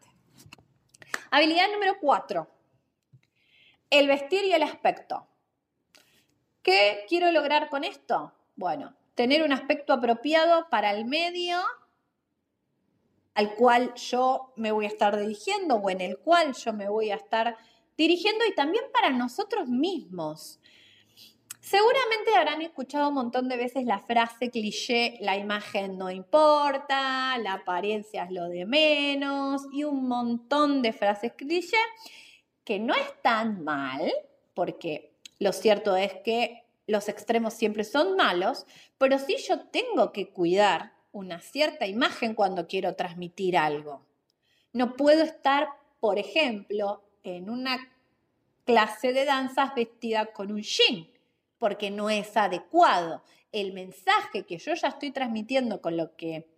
Habilidad 1.31 1.71
número 1.71 1.97
cuatro 2.01 2.54
el 3.99 4.09
vestir 4.09 4.45
y 4.45 4.53
el 4.53 4.63
aspecto. 4.63 5.29
¿Qué 6.63 7.05
quiero 7.09 7.31
lograr 7.31 7.69
con 7.69 7.85
esto? 7.85 8.33
Bueno, 8.57 8.97
tener 9.15 9.43
un 9.43 9.53
aspecto 9.53 9.93
apropiado 9.93 10.69
para 10.69 10.91
el 10.91 11.05
medio 11.05 11.59
al 13.35 13.55
cual 13.55 13.95
yo 13.95 14.53
me 14.57 14.73
voy 14.73 14.87
a 14.87 14.89
estar 14.89 15.17
dirigiendo 15.19 15.77
o 15.77 15.91
en 15.91 16.01
el 16.01 16.19
cual 16.19 16.55
yo 16.55 16.73
me 16.73 16.89
voy 16.89 17.11
a 17.11 17.17
estar 17.17 17.57
dirigiendo 17.97 18.45
y 18.47 18.55
también 18.55 18.85
para 18.93 19.11
nosotros 19.11 19.69
mismos. 19.69 20.61
Seguramente 21.61 22.35
habrán 22.37 22.63
escuchado 22.63 23.09
un 23.09 23.15
montón 23.15 23.49
de 23.49 23.57
veces 23.57 23.85
la 23.85 23.99
frase 23.99 24.51
cliché, 24.51 25.19
la 25.21 25.37
imagen 25.37 25.97
no 25.97 26.11
importa, 26.11 27.39
la 27.39 27.55
apariencia 27.55 28.25
es 28.25 28.31
lo 28.33 28.49
de 28.49 28.67
menos 28.67 29.63
y 29.73 29.85
un 29.85 30.07
montón 30.09 30.83
de 30.83 30.93
frases 30.93 31.33
cliché 31.33 31.79
que 32.65 32.79
no 32.79 32.95
es 32.95 33.23
tan 33.23 33.63
mal, 33.63 34.13
porque 34.55 35.13
lo 35.39 35.53
cierto 35.53 35.97
es 35.97 36.15
que 36.25 36.65
los 36.87 37.09
extremos 37.09 37.55
siempre 37.55 37.85
son 37.85 38.17
malos, 38.17 38.67
pero 38.99 39.19
sí 39.19 39.37
yo 39.47 39.61
tengo 39.67 40.13
que 40.13 40.31
cuidar 40.31 40.93
una 41.13 41.41
cierta 41.41 41.87
imagen 41.87 42.35
cuando 42.35 42.67
quiero 42.67 42.95
transmitir 42.95 43.57
algo. 43.57 44.05
No 44.73 44.97
puedo 44.97 45.23
estar, 45.23 45.69
por 46.01 46.19
ejemplo, 46.19 47.03
en 47.23 47.49
una 47.49 47.79
clase 48.65 49.13
de 49.13 49.25
danzas 49.25 49.75
vestida 49.75 50.27
con 50.27 50.51
un 50.51 50.63
jean, 50.63 51.09
porque 51.59 51.91
no 51.91 52.11
es 52.11 52.37
adecuado. 52.37 53.23
El 53.53 53.73
mensaje 53.73 54.45
que 54.45 54.59
yo 54.59 54.75
ya 54.75 54.89
estoy 54.89 55.13
transmitiendo 55.13 55.81
con 55.81 55.97
lo 55.97 56.17
que 56.17 56.49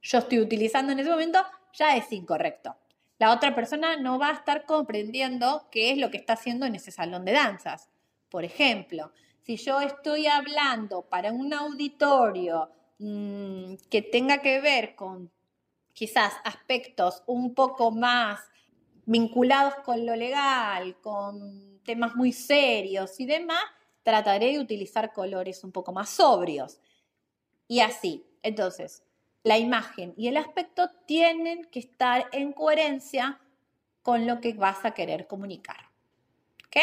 yo 0.00 0.18
estoy 0.18 0.40
utilizando 0.40 0.92
en 0.92 1.00
ese 1.00 1.10
momento 1.10 1.44
ya 1.74 1.96
es 1.96 2.10
incorrecto 2.12 2.76
la 3.22 3.32
otra 3.32 3.54
persona 3.54 3.96
no 3.96 4.18
va 4.18 4.30
a 4.30 4.32
estar 4.32 4.66
comprendiendo 4.66 5.68
qué 5.70 5.92
es 5.92 5.98
lo 5.98 6.10
que 6.10 6.16
está 6.16 6.32
haciendo 6.32 6.66
en 6.66 6.74
ese 6.74 6.90
salón 6.90 7.24
de 7.24 7.30
danzas. 7.30 7.88
Por 8.28 8.44
ejemplo, 8.44 9.12
si 9.42 9.56
yo 9.58 9.80
estoy 9.80 10.26
hablando 10.26 11.02
para 11.02 11.30
un 11.30 11.54
auditorio 11.54 12.68
mm, 12.98 13.74
que 13.88 14.02
tenga 14.02 14.38
que 14.38 14.60
ver 14.60 14.96
con 14.96 15.30
quizás 15.92 16.32
aspectos 16.42 17.22
un 17.26 17.54
poco 17.54 17.92
más 17.92 18.40
vinculados 19.06 19.76
con 19.84 20.04
lo 20.04 20.16
legal, 20.16 20.96
con 21.00 21.78
temas 21.84 22.16
muy 22.16 22.32
serios 22.32 23.20
y 23.20 23.26
demás, 23.26 23.62
trataré 24.02 24.50
de 24.54 24.58
utilizar 24.58 25.12
colores 25.12 25.62
un 25.62 25.70
poco 25.70 25.92
más 25.92 26.10
sobrios. 26.10 26.80
Y 27.68 27.78
así. 27.78 28.26
Entonces, 28.42 29.04
la 29.44 29.58
imagen 29.58 30.14
y 30.16 30.28
el 30.28 30.36
aspecto 30.36 30.90
tienen 31.06 31.64
que 31.66 31.80
estar 31.80 32.28
en 32.32 32.52
coherencia 32.52 33.40
con 34.02 34.26
lo 34.26 34.40
que 34.40 34.52
vas 34.54 34.84
a 34.84 34.92
querer 34.92 35.26
comunicar. 35.26 35.88
¿Ok? 36.66 36.76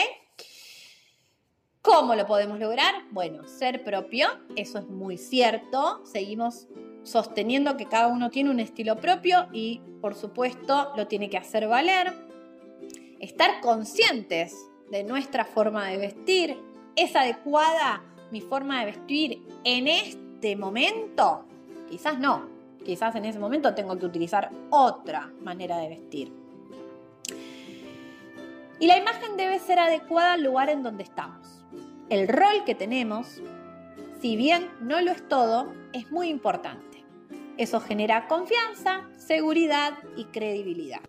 ¿Cómo 1.82 2.16
lo 2.16 2.26
podemos 2.26 2.60
lograr? 2.60 2.94
Bueno, 3.12 3.48
ser 3.48 3.84
propio, 3.84 4.28
eso 4.56 4.80
es 4.80 4.88
muy 4.88 5.18
cierto. 5.18 6.06
Seguimos 6.06 6.68
sosteniendo 7.04 7.78
que 7.78 7.86
cada 7.86 8.08
uno 8.08 8.30
tiene 8.30 8.50
un 8.50 8.60
estilo 8.60 8.98
propio 8.98 9.48
y 9.54 9.82
por 10.02 10.16
supuesto 10.16 10.92
lo 10.96 11.08
tiene 11.08 11.30
que 11.30 11.38
hacer 11.38 11.68
valer. 11.68 12.14
Estar 13.20 13.62
conscientes 13.62 14.56
de 14.92 15.04
nuestra 15.04 15.46
forma 15.46 15.88
de 15.88 15.98
vestir. 15.98 16.58
¿Es 16.96 17.16
adecuada 17.16 18.04
mi 18.32 18.42
forma 18.42 18.82
de 18.82 18.86
vestir 18.86 19.48
en 19.64 19.88
este 19.88 20.56
momento? 20.56 21.49
Quizás 21.90 22.20
no, 22.20 22.48
quizás 22.86 23.16
en 23.16 23.26
ese 23.26 23.40
momento 23.40 23.74
tengo 23.74 23.98
que 23.98 24.06
utilizar 24.06 24.52
otra 24.70 25.32
manera 25.42 25.78
de 25.78 25.90
vestir. 25.90 26.34
Y 28.80 28.88
la 28.88 28.98
imagen 28.98 29.36
debe 29.36 29.60
ser 29.60 29.80
adecuada 29.80 30.34
al 30.34 30.44
lugar 30.44 30.70
en 30.70 30.84
donde 30.84 31.04
estamos. 31.04 31.66
El 32.10 32.28
rol 32.28 32.64
que 32.66 32.76
tenemos, 32.76 33.42
si 34.22 34.36
bien 34.36 34.70
no 34.82 35.02
lo 35.02 35.12
es 35.12 35.28
todo, 35.28 35.74
es 35.94 36.12
muy 36.12 36.30
importante. 36.30 37.04
Eso 37.58 37.82
genera 37.82 38.28
confianza, 38.28 39.10
seguridad 39.18 39.94
y 40.16 40.26
credibilidad. 40.26 41.02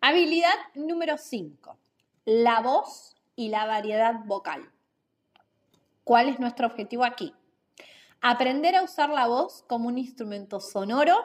Habilidad 0.00 0.54
número 0.74 1.16
5. 1.16 1.78
La 2.26 2.60
voz 2.60 3.16
y 3.34 3.48
la 3.48 3.66
variedad 3.66 4.16
vocal. 4.26 4.70
¿Cuál 6.04 6.28
es 6.28 6.38
nuestro 6.38 6.66
objetivo 6.66 7.04
aquí? 7.04 7.34
Aprender 8.20 8.74
a 8.74 8.82
usar 8.82 9.10
la 9.10 9.26
voz 9.26 9.64
como 9.68 9.88
un 9.88 9.98
instrumento 9.98 10.60
sonoro 10.60 11.16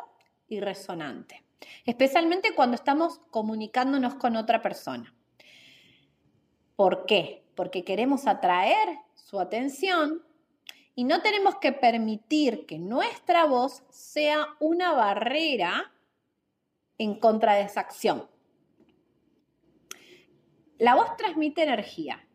y 0.47 0.59
resonante, 0.59 1.43
especialmente 1.85 2.53
cuando 2.53 2.75
estamos 2.75 3.19
comunicándonos 3.31 4.15
con 4.15 4.35
otra 4.35 4.61
persona. 4.61 5.13
¿Por 6.75 7.05
qué? 7.05 7.43
Porque 7.55 7.83
queremos 7.83 8.27
atraer 8.27 8.99
su 9.15 9.39
atención 9.39 10.23
y 10.95 11.05
no 11.05 11.21
tenemos 11.21 11.57
que 11.57 11.71
permitir 11.71 12.65
que 12.65 12.77
nuestra 12.77 13.45
voz 13.45 13.83
sea 13.89 14.47
una 14.59 14.91
barrera 14.91 15.91
en 16.97 17.19
contra 17.19 17.55
de 17.55 17.63
esa 17.63 17.79
acción. 17.79 18.29
La 20.77 20.95
voz 20.95 21.15
transmite 21.17 21.63
energía. 21.63 22.27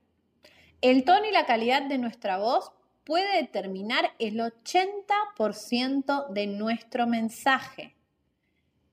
El 0.80 1.04
tono 1.04 1.26
y 1.26 1.32
la 1.32 1.46
calidad 1.46 1.82
de 1.82 1.98
nuestra 1.98 2.38
voz 2.38 2.72
puede 3.08 3.40
determinar 3.40 4.12
el 4.18 4.38
80% 4.38 6.28
de 6.28 6.46
nuestro 6.46 7.06
mensaje. 7.06 7.96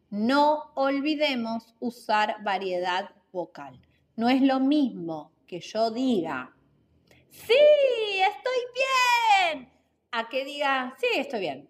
No 0.10 0.72
olvidemos 0.76 1.76
usar 1.82 2.42
variedad 2.42 3.10
vocal. 3.34 3.78
No 4.16 4.30
es 4.30 4.42
lo 4.42 4.62
mismo 4.62 5.34
que 5.46 5.60
yo 5.60 5.92
diga, 5.92 6.56
sí, 7.30 7.58
estoy 8.22 8.62
bien, 9.52 9.70
a 10.12 10.30
que 10.30 10.46
diga, 10.46 10.96
sí, 10.98 11.08
estoy 11.18 11.42
bien. 11.42 11.70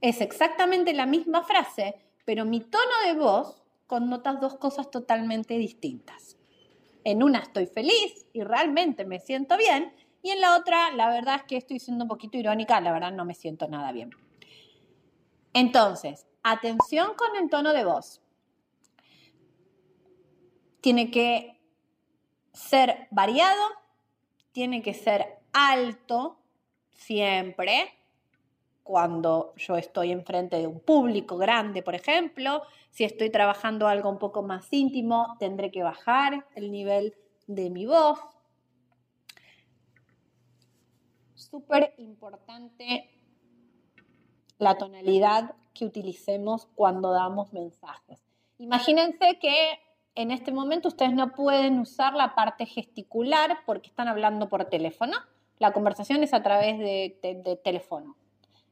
Es 0.00 0.20
exactamente 0.20 0.92
la 0.94 1.06
misma 1.06 1.44
frase, 1.44 1.94
pero 2.24 2.44
mi 2.44 2.58
tono 2.58 3.06
de 3.06 3.14
voz 3.14 3.62
connota 3.86 4.32
dos 4.32 4.56
cosas 4.56 4.90
totalmente 4.90 5.58
distintas. 5.58 6.36
En 7.04 7.22
una 7.22 7.38
estoy 7.38 7.66
feliz 7.66 8.26
y 8.32 8.42
realmente 8.42 9.04
me 9.04 9.20
siento 9.20 9.56
bien, 9.56 9.92
y 10.24 10.30
en 10.30 10.40
la 10.40 10.56
otra, 10.56 10.90
la 10.92 11.10
verdad 11.10 11.34
es 11.36 11.42
que 11.42 11.58
estoy 11.58 11.78
siendo 11.78 12.04
un 12.04 12.08
poquito 12.08 12.38
irónica, 12.38 12.80
la 12.80 12.92
verdad 12.92 13.12
no 13.12 13.26
me 13.26 13.34
siento 13.34 13.68
nada 13.68 13.92
bien. 13.92 14.10
Entonces, 15.52 16.26
atención 16.42 17.12
con 17.14 17.36
el 17.36 17.50
tono 17.50 17.74
de 17.74 17.84
voz. 17.84 18.22
Tiene 20.80 21.10
que 21.10 21.60
ser 22.54 23.06
variado, 23.10 23.62
tiene 24.52 24.80
que 24.80 24.94
ser 24.94 25.42
alto 25.52 26.38
siempre, 26.88 27.92
cuando 28.82 29.52
yo 29.56 29.76
estoy 29.76 30.10
enfrente 30.10 30.56
de 30.56 30.66
un 30.66 30.80
público 30.80 31.36
grande, 31.36 31.82
por 31.82 31.94
ejemplo, 31.94 32.62
si 32.90 33.04
estoy 33.04 33.28
trabajando 33.28 33.88
algo 33.88 34.08
un 34.08 34.18
poco 34.18 34.42
más 34.42 34.72
íntimo, 34.72 35.36
tendré 35.38 35.70
que 35.70 35.82
bajar 35.82 36.46
el 36.54 36.72
nivel 36.72 37.14
de 37.46 37.68
mi 37.68 37.84
voz. 37.84 38.18
Súper 41.34 41.94
importante 41.98 43.10
la 44.58 44.76
tonalidad 44.76 45.54
que 45.74 45.84
utilicemos 45.84 46.66
cuando 46.74 47.10
damos 47.12 47.52
mensajes. 47.52 48.20
Imagínense 48.58 49.38
que 49.40 49.80
en 50.14 50.30
este 50.30 50.52
momento 50.52 50.88
ustedes 50.88 51.12
no 51.12 51.32
pueden 51.32 51.80
usar 51.80 52.14
la 52.14 52.34
parte 52.34 52.66
gesticular 52.66 53.58
porque 53.66 53.88
están 53.88 54.06
hablando 54.08 54.48
por 54.48 54.64
teléfono. 54.66 55.16
La 55.58 55.72
conversación 55.72 56.22
es 56.22 56.32
a 56.32 56.42
través 56.42 56.78
de, 56.78 57.60
teléfono. 57.64 58.16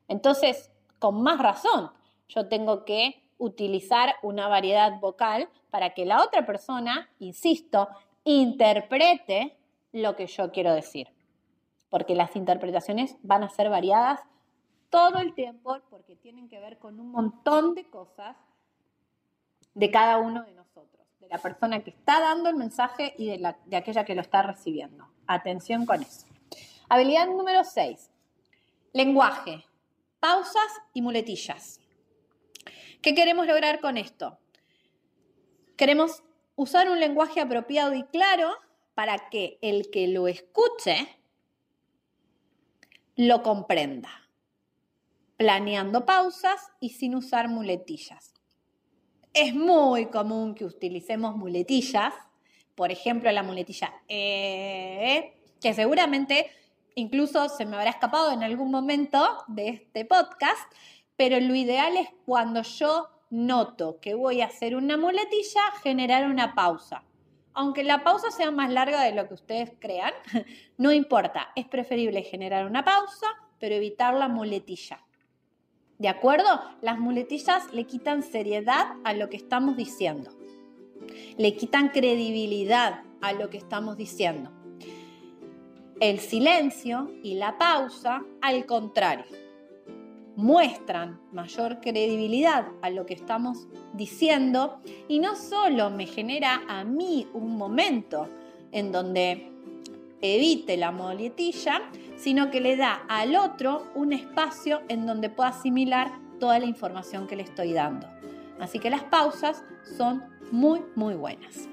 Entonces, 0.09 0.71
con 0.99 1.23
más 1.23 1.39
razón, 1.41 1.91
yo 2.29 2.49
tengo 2.49 2.85
que 2.85 3.23
utilizar 3.39 4.15
una 4.23 4.47
variedad 4.47 5.01
vocal 5.01 5.49
para 5.71 5.95
que 5.95 6.07
la 6.07 6.23
otra 6.23 6.47
persona, 6.47 7.11
insisto, 7.19 7.89
interprete 8.25 9.57
lo 9.91 10.15
que 10.15 10.29
yo 10.29 10.53
quiero 10.53 10.73
decir. 10.73 11.09
Porque 11.93 12.15
las 12.15 12.35
interpretaciones 12.37 13.19
van 13.23 13.45
a 13.45 13.51
ser 13.51 13.69
variadas 13.69 14.21
todo 14.89 15.19
el 15.19 15.35
tiempo 15.35 15.79
porque 15.91 16.17
tienen 16.17 16.49
que 16.49 16.59
ver 16.59 16.79
con 16.79 16.99
un 16.99 17.13
montón 17.13 17.75
de 17.75 17.85
cosas 17.85 18.35
de 19.75 19.91
cada 19.91 20.17
uno 20.17 20.43
de 20.43 20.55
nosotros, 20.55 21.07
de 21.21 21.29
la 21.29 21.37
persona 21.37 21.85
que 21.85 21.91
está 21.91 22.19
dando 22.19 22.49
el 22.49 22.57
mensaje 22.57 23.15
y 23.19 23.27
de, 23.27 23.77
aquella 23.77 24.07
que 24.07 24.15
lo 24.15 24.23
está 24.23 24.41
recibiendo. 24.41 25.07
Atención 25.27 25.85
con 25.85 26.03
eso. 26.03 26.27
Habilidad 26.89 27.27
número 27.27 27.63
6. 27.63 28.11
Lenguaje 28.95 29.65
pausas 30.23 30.71
y 30.95 31.03
muletillas. 31.03 31.81
¿Qué 33.03 33.13
queremos 33.13 33.45
lograr 33.45 33.81
con 33.81 33.97
esto? 33.97 34.39
Queremos 35.77 36.23
usar 36.55 36.89
un 36.89 37.01
lenguaje 37.01 37.41
apropiado 37.41 37.93
y 37.93 38.05
claro 38.05 38.55
para 38.95 39.29
que 39.31 39.59
el 39.63 39.91
que 39.91 40.07
lo 40.07 40.29
escuche 40.29 41.09
lo 43.27 43.45
comprenda, 43.45 44.11
planeando 45.37 46.05
pausas 46.05 46.73
y 46.81 46.91
sin 46.91 47.15
usar 47.15 47.49
muletillas. 47.49 48.35
Es 49.33 49.55
muy 49.55 50.07
común 50.07 50.57
que 50.57 50.65
utilicemos 50.65 51.37
muletillas, 51.37 52.13
por 52.75 52.91
ejemplo 52.91 53.31
la 53.31 53.45
muletilla 53.45 53.93
e, 54.09 55.35
que 55.61 55.73
seguramente 55.73 56.51
incluso 56.97 57.49
se 57.49 57.65
me 57.65 57.77
habrá 57.77 57.91
escapado 57.91 58.33
en 58.33 58.43
algún 58.43 58.73
momento 58.73 59.45
de 59.47 59.69
este 59.69 60.05
podcast, 60.05 60.73
pero 61.17 61.39
lo 61.39 61.55
ideal 61.55 61.97
es 61.97 62.09
cuando 62.27 62.63
yo 62.63 63.09
noto 63.31 64.01
que 64.01 64.15
voy 64.15 64.41
a 64.41 64.47
hacer 64.47 64.75
una 64.75 64.97
muletilla, 64.97 65.61
generar 65.81 66.29
una 66.29 66.57
pausa. 66.57 67.05
Aunque 67.55 67.85
la 67.85 68.03
pausa 68.03 68.31
sea 68.31 68.51
más 68.51 68.71
larga 68.71 69.03
de 69.03 69.13
lo 69.13 69.29
que 69.29 69.35
ustedes 69.35 69.73
crean, 69.79 70.13
no 70.79 70.93
importa, 70.93 71.49
es 71.55 71.67
preferible 71.67 72.23
generar 72.23 72.67
una 72.67 72.85
pausa, 72.85 73.27
pero 73.59 73.75
evitar 73.75 74.15
la 74.15 74.29
muletilla. 74.29 75.01
¿De 75.99 76.09
acuerdo? 76.09 76.61
Las 76.81 76.99
muletillas 76.99 77.73
le 77.73 77.85
quitan 77.85 78.23
seriedad 78.23 78.95
a 79.05 79.13
lo 79.13 79.29
que 79.29 79.37
estamos 79.37 79.77
diciendo. 79.77 80.31
Le 81.37 81.55
quitan 81.57 81.91
credibilidad 81.91 83.03
a 83.21 83.33
lo 83.33 83.51
que 83.51 83.59
estamos 83.59 83.97
diciendo. 83.97 84.51
El 86.01 86.19
silencio 86.19 87.13
y 87.23 87.35
la 87.35 87.59
pausa, 87.59 88.25
al 88.41 88.67
contrario, 88.67 89.42
muestran 90.37 91.21
mayor 91.33 91.81
credibilidad 91.81 92.67
a 92.81 92.91
lo 92.91 93.07
que 93.07 93.15
estamos 93.15 93.69
diciendo 93.93 94.81
y 95.09 95.19
no 95.19 95.37
solo 95.37 95.91
me 95.91 96.07
genera 96.07 96.63
a 96.69 96.85
mí 96.85 97.29
un 97.35 97.57
momento 97.57 98.29
en 98.73 98.93
donde 98.93 99.53
evite 100.23 100.77
la 100.77 100.93
moletilla, 100.93 101.83
sino 102.17 102.51
que 102.51 102.61
le 102.61 102.77
da 102.77 103.05
al 103.09 103.37
otro 103.37 103.91
un 103.95 104.13
espacio 104.13 104.83
en 104.89 105.07
donde 105.07 105.29
pueda 105.29 105.51
asimilar 105.51 106.13
toda 106.39 106.59
la 106.59 106.67
información 106.67 107.27
que 107.27 107.37
le 107.37 107.43
estoy 107.43 107.73
dando. 107.73 108.09
Así 108.61 108.79
que 108.79 108.91
las 108.91 109.03
pausas 109.05 109.65
son 109.97 110.25
muy, 110.51 110.83
muy 110.95 111.15
buenas. 111.15 111.69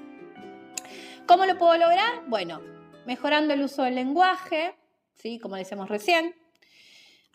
¿Cómo 1.26 1.46
lo 1.46 1.56
puedo 1.56 1.76
lograr? 1.76 2.24
Bueno, 2.26 2.60
mejorando 3.06 3.54
el 3.54 3.62
uso 3.62 3.84
del 3.84 3.94
lenguaje, 3.94 4.74
¿sí? 5.14 5.38
como 5.38 5.54
decíamos 5.54 5.88
recién, 5.88 6.34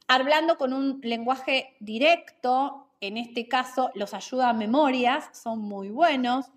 hablando 0.07 0.57
con 0.57 0.73
un 0.73 0.99
lenguaje 1.03 1.75
directo, 1.79 2.87
en 3.01 3.17
este 3.17 3.47
caso 3.47 3.91
los 3.95 4.13
ayuda 4.13 4.49
a 4.49 4.53
memorias 4.53 5.29
son 5.33 5.59
muy 5.59 5.89
buenos 5.89 6.47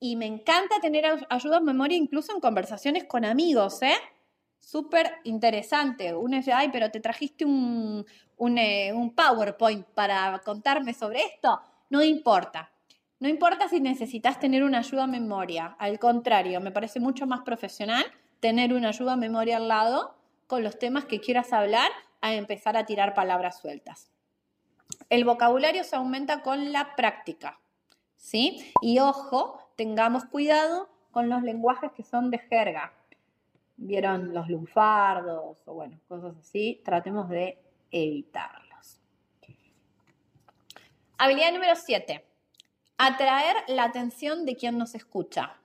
y 0.00 0.16
me 0.16 0.26
encanta 0.26 0.80
tener 0.80 1.26
ayuda 1.28 1.56
a 1.56 1.60
memoria 1.60 1.96
incluso 1.96 2.32
en 2.32 2.40
conversaciones 2.40 3.04
con 3.04 3.24
amigos, 3.24 3.82
¿eh? 3.82 3.94
Súper 4.58 5.12
interesante. 5.24 6.14
Uno 6.14 6.36
dice, 6.36 6.52
ay, 6.52 6.70
pero 6.72 6.90
te 6.90 7.00
trajiste 7.00 7.44
un, 7.44 8.04
un, 8.36 8.58
eh, 8.58 8.92
un 8.92 9.14
PowerPoint 9.14 9.86
para 9.88 10.38
contarme 10.40 10.94
sobre 10.94 11.22
esto. 11.22 11.60
No 11.90 12.02
importa. 12.02 12.70
No 13.20 13.28
importa 13.28 13.68
si 13.68 13.80
necesitas 13.80 14.40
tener 14.40 14.64
una 14.64 14.78
ayuda 14.78 15.04
a 15.04 15.06
memoria. 15.06 15.76
Al 15.78 15.98
contrario, 15.98 16.60
me 16.60 16.72
parece 16.72 16.98
mucho 17.00 17.26
más 17.26 17.40
profesional 17.42 18.04
tener 18.40 18.74
una 18.74 18.88
ayuda 18.88 19.14
a 19.14 19.16
memoria 19.16 19.58
al 19.58 19.68
lado 19.68 20.14
con 20.46 20.62
los 20.62 20.78
temas 20.78 21.04
que 21.06 21.20
quieras 21.20 21.52
hablar 21.52 21.90
a 22.24 22.34
empezar 22.34 22.74
a 22.74 22.86
tirar 22.86 23.12
palabras 23.12 23.58
sueltas. 23.58 24.10
El 25.10 25.26
vocabulario 25.26 25.84
se 25.84 25.96
aumenta 25.96 26.40
con 26.40 26.72
la 26.72 26.96
práctica, 26.96 27.60
¿sí? 28.16 28.72
Y 28.80 28.98
ojo, 28.98 29.58
tengamos 29.76 30.24
cuidado 30.24 30.88
con 31.10 31.28
los 31.28 31.42
lenguajes 31.42 31.92
que 31.92 32.02
son 32.02 32.30
de 32.30 32.38
jerga. 32.38 32.94
¿Vieron 33.76 34.32
los 34.32 34.48
lunfardos 34.48 35.58
o 35.66 35.74
bueno, 35.74 36.00
cosas 36.08 36.34
así? 36.38 36.80
Tratemos 36.82 37.28
de 37.28 37.58
evitarlos. 37.90 39.02
Habilidad 41.18 41.52
número 41.52 41.76
7. 41.76 42.24
Atraer 42.96 43.56
la 43.68 43.84
atención 43.84 44.46
de 44.46 44.56
quien 44.56 44.78
nos 44.78 44.94
escucha. 44.94 45.58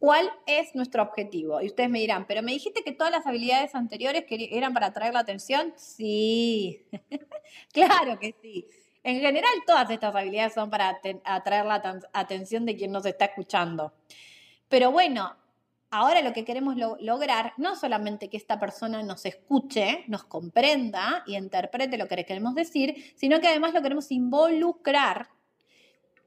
¿Cuál 0.00 0.32
es 0.46 0.74
nuestro 0.74 1.02
objetivo? 1.02 1.60
Y 1.60 1.66
ustedes 1.66 1.90
me 1.90 1.98
dirán, 1.98 2.26
pero 2.26 2.42
me 2.42 2.52
dijiste 2.52 2.82
que 2.82 2.92
todas 2.92 3.12
las 3.12 3.26
habilidades 3.26 3.74
anteriores 3.74 4.24
eran 4.30 4.72
para 4.72 4.86
atraer 4.86 5.12
la 5.12 5.20
atención. 5.20 5.74
Sí, 5.76 6.86
claro 7.74 8.18
que 8.18 8.34
sí. 8.40 8.66
En 9.02 9.20
general, 9.20 9.52
todas 9.66 9.90
estas 9.90 10.14
habilidades 10.14 10.54
son 10.54 10.70
para 10.70 10.98
atraer 11.22 11.66
la 11.66 12.00
atención 12.14 12.64
de 12.64 12.76
quien 12.76 12.92
nos 12.92 13.04
está 13.04 13.26
escuchando. 13.26 13.92
Pero 14.70 14.90
bueno, 14.90 15.36
ahora 15.90 16.22
lo 16.22 16.32
que 16.32 16.46
queremos 16.46 16.76
lograr, 16.76 17.52
no 17.58 17.76
solamente 17.76 18.30
que 18.30 18.38
esta 18.38 18.58
persona 18.58 19.02
nos 19.02 19.26
escuche, 19.26 20.04
nos 20.08 20.24
comprenda 20.24 21.24
y 21.26 21.36
interprete 21.36 21.98
lo 21.98 22.08
que 22.08 22.24
queremos 22.24 22.54
decir, 22.54 23.12
sino 23.16 23.38
que 23.38 23.48
además 23.48 23.74
lo 23.74 23.82
queremos 23.82 24.10
involucrar, 24.10 25.28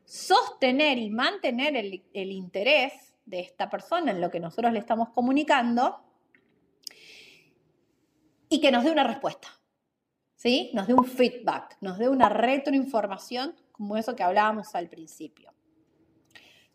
sostener 0.06 1.00
y 1.00 1.10
mantener 1.10 1.76
el 1.76 2.32
interés 2.32 3.13
de 3.26 3.40
esta 3.40 3.70
persona 3.70 4.12
en 4.12 4.22
lo 4.22 4.30
que 4.30 4.40
nosotros 4.40 4.74
le 4.74 4.80
estamos 4.80 5.10
comunicando 5.10 6.02
y 8.50 8.62
que 8.62 8.72
nos 8.72 8.84
dé 8.84 8.92
una 8.92 9.04
respuesta, 9.04 9.48
¿sí? 10.36 10.72
Nos 10.74 10.88
dé 10.88 10.94
un 10.94 11.06
feedback, 11.06 11.78
nos 11.82 11.98
dé 11.98 12.10
una 12.10 12.30
retroinformación 12.30 13.56
como 13.72 13.98
eso 13.98 14.16
que 14.16 14.24
hablábamos 14.24 14.76
al 14.76 14.90
principio. 14.90 15.52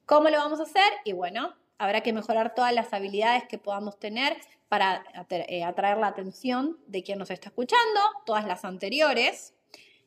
¿Cómo 0.04 0.28
lo 0.28 0.38
vamos 0.38 0.58
a 0.58 0.64
hacer? 0.64 0.90
Y 1.04 1.12
bueno, 1.12 1.54
habrá 1.78 2.02
que 2.02 2.12
mejorar 2.12 2.54
todas 2.54 2.72
las 2.72 2.92
habilidades 2.92 3.44
que 3.44 3.58
podamos 3.58 3.98
tener 3.98 4.37
para 4.68 5.04
eh, 5.30 5.64
atraer 5.64 5.98
la 5.98 6.08
atención 6.08 6.78
de 6.87 7.02
quien 7.02 7.18
nos 7.18 7.30
está 7.30 7.48
escuchando, 7.48 8.00
todas 8.26 8.44
las 8.44 8.64
anteriores. 8.64 9.54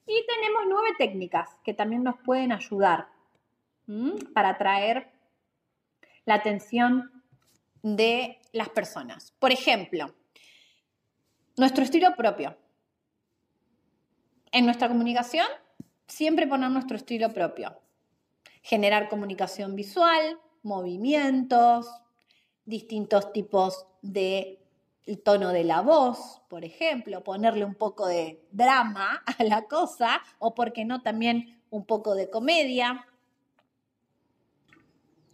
Y 0.06 0.26
tenemos 0.28 0.64
nueve 0.68 0.90
técnicas 0.98 1.50
que 1.64 1.74
también 1.74 2.04
nos 2.04 2.16
pueden 2.26 2.52
ayudar 2.52 3.08
para 4.34 4.50
atraer 4.50 5.12
la 6.26 6.36
atención 6.36 7.24
de 7.84 8.40
las 8.52 8.70
personas. 8.70 9.34
Por 9.40 9.52
ejemplo, 9.52 10.14
nuestro 11.58 11.84
estilo 11.84 12.16
propio. 12.16 12.58
En 14.52 14.66
nuestra 14.66 14.88
comunicación, 14.88 15.48
siempre 16.08 16.48
poner 16.48 16.70
nuestro 16.70 16.98
estilo 16.98 17.34
propio. 17.34 17.80
Generar 18.62 19.10
comunicación 19.10 19.76
visual, 19.76 20.40
movimientos, 20.62 21.88
distintos 22.66 23.34
tipos 23.34 23.88
de 24.02 24.60
tono 25.24 25.50
de 25.50 25.64
la 25.64 25.82
voz, 25.82 26.42
por 26.48 26.64
ejemplo, 26.64 27.24
ponerle 27.24 27.66
un 27.66 27.76
poco 27.76 28.08
de 28.08 28.46
drama 28.52 29.24
a 29.38 29.44
la 29.44 29.64
cosa 29.64 30.22
o, 30.40 30.54
por 30.54 30.74
qué 30.74 30.86
no, 30.86 31.02
también 31.02 31.62
un 31.70 31.86
poco 31.86 32.16
de 32.16 32.30
comedia 32.30 33.08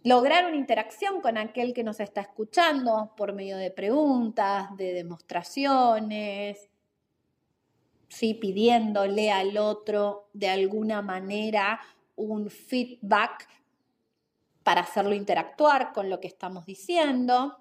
lograr 0.04 0.46
una 0.46 0.56
interacción 0.56 1.20
con 1.20 1.36
aquel 1.36 1.74
que 1.74 1.84
nos 1.84 2.00
está 2.00 2.20
escuchando 2.20 3.12
por 3.16 3.32
medio 3.32 3.56
de 3.56 3.70
preguntas, 3.70 4.76
de 4.76 4.92
demostraciones, 4.92 6.70
¿sí? 8.08 8.34
pidiéndole 8.34 9.30
al 9.30 9.56
otro 9.58 10.28
de 10.32 10.48
alguna 10.48 11.02
manera 11.02 11.80
un 12.16 12.50
feedback 12.50 13.48
para 14.62 14.82
hacerlo 14.82 15.14
interactuar 15.14 15.92
con 15.92 16.10
lo 16.10 16.20
que 16.20 16.28
estamos 16.28 16.66
diciendo. 16.66 17.58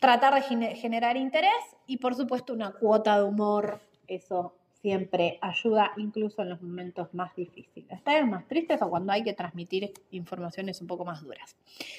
Tratar 0.00 0.34
de 0.34 0.74
generar 0.74 1.16
interés 1.16 1.52
y 1.86 1.98
por 1.98 2.14
supuesto 2.14 2.52
una 2.52 2.72
cuota 2.72 3.18
de 3.18 3.24
humor, 3.24 3.80
eso 4.08 4.56
siempre 4.82 5.38
ayuda 5.40 5.92
incluso 5.96 6.42
en 6.42 6.50
los 6.50 6.60
momentos 6.60 7.14
más 7.14 7.34
difíciles. 7.36 7.90
Estar 7.90 8.26
más 8.26 8.46
tristes 8.48 8.82
o 8.82 8.90
cuando 8.90 9.12
hay 9.12 9.22
que 9.22 9.32
transmitir 9.32 9.92
informaciones 10.10 10.80
un 10.80 10.88
poco 10.88 11.04
más 11.04 11.22
duras. 11.22 11.56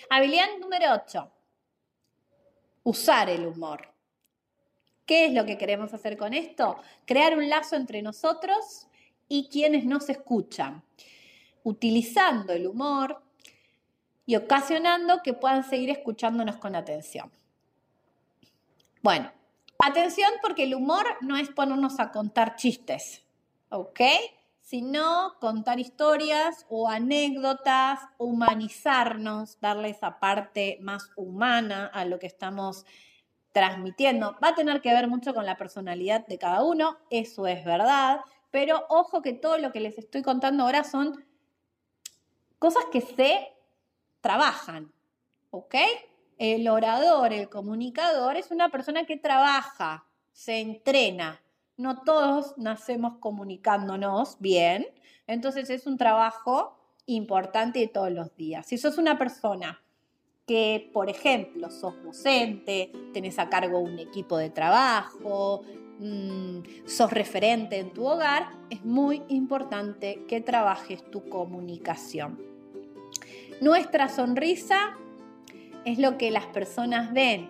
Habilidad 0.09 0.47
número 0.59 0.87
8. 0.93 1.31
Usar 2.83 3.29
el 3.29 3.47
humor. 3.47 3.87
¿Qué 5.05 5.25
es 5.25 5.33
lo 5.33 5.45
que 5.45 5.57
queremos 5.57 5.93
hacer 5.93 6.17
con 6.17 6.33
esto? 6.33 6.77
Crear 7.05 7.37
un 7.37 7.49
lazo 7.49 7.77
entre 7.77 8.01
nosotros 8.01 8.87
y 9.29 9.47
quienes 9.47 9.85
nos 9.85 10.09
escuchan, 10.09 10.83
utilizando 11.63 12.53
el 12.53 12.67
humor 12.67 13.21
y 14.25 14.35
ocasionando 14.35 15.21
que 15.23 15.33
puedan 15.33 15.63
seguir 15.63 15.89
escuchándonos 15.89 16.57
con 16.57 16.75
atención. 16.75 17.31
Bueno, 19.01 19.31
Atención 19.79 20.31
porque 20.41 20.63
el 20.63 20.75
humor 20.75 21.05
no 21.21 21.35
es 21.35 21.49
ponernos 21.49 21.99
a 21.99 22.11
contar 22.11 22.55
chistes, 22.55 23.23
¿ok? 23.69 23.99
Sino 24.61 25.35
contar 25.39 25.79
historias 25.79 26.65
o 26.69 26.89
anécdotas, 26.89 27.99
humanizarnos, 28.17 29.59
darle 29.59 29.89
esa 29.89 30.19
parte 30.19 30.77
más 30.81 31.11
humana 31.15 31.87
a 31.93 32.05
lo 32.05 32.17
que 32.17 32.27
estamos 32.27 32.85
transmitiendo. 33.51 34.37
Va 34.43 34.49
a 34.49 34.55
tener 34.55 34.81
que 34.81 34.93
ver 34.93 35.07
mucho 35.07 35.33
con 35.33 35.45
la 35.45 35.57
personalidad 35.57 36.25
de 36.27 36.37
cada 36.37 36.63
uno, 36.63 36.97
eso 37.09 37.45
es 37.47 37.63
verdad, 37.65 38.21
pero 38.51 38.85
ojo 38.89 39.21
que 39.21 39.33
todo 39.33 39.57
lo 39.57 39.71
que 39.71 39.79
les 39.79 39.97
estoy 39.97 40.21
contando 40.21 40.63
ahora 40.63 40.83
son 40.83 41.25
cosas 42.57 42.85
que 42.91 43.01
se 43.01 43.53
trabajan, 44.21 44.93
¿ok? 45.51 45.75
El 46.37 46.67
orador, 46.67 47.33
el 47.33 47.49
comunicador, 47.49 48.37
es 48.37 48.51
una 48.51 48.69
persona 48.69 49.05
que 49.05 49.17
trabaja, 49.17 50.05
se 50.31 50.59
entrena. 50.59 51.41
No 51.77 52.01
todos 52.01 52.57
nacemos 52.57 53.17
comunicándonos 53.19 54.37
bien, 54.39 54.87
entonces 55.27 55.69
es 55.69 55.87
un 55.87 55.97
trabajo 55.97 56.77
importante 57.05 57.79
de 57.79 57.87
todos 57.87 58.11
los 58.11 58.35
días. 58.35 58.65
Si 58.65 58.77
sos 58.77 58.97
una 58.97 59.17
persona 59.17 59.81
que, 60.45 60.89
por 60.93 61.09
ejemplo, 61.09 61.69
sos 61.69 62.01
docente, 62.03 62.91
tenés 63.13 63.39
a 63.39 63.49
cargo 63.49 63.79
un 63.79 63.99
equipo 63.99 64.37
de 64.37 64.49
trabajo, 64.49 65.63
mm, 65.99 66.59
sos 66.85 67.11
referente 67.11 67.79
en 67.79 67.93
tu 67.93 68.05
hogar, 68.05 68.49
es 68.69 68.83
muy 68.83 69.23
importante 69.29 70.25
que 70.27 70.41
trabajes 70.41 71.09
tu 71.09 71.29
comunicación. 71.29 72.41
Nuestra 73.61 74.09
sonrisa 74.09 74.97
es 75.85 75.99
lo 75.99 76.17
que 76.17 76.31
las 76.31 76.45
personas 76.47 77.13
ven. 77.13 77.49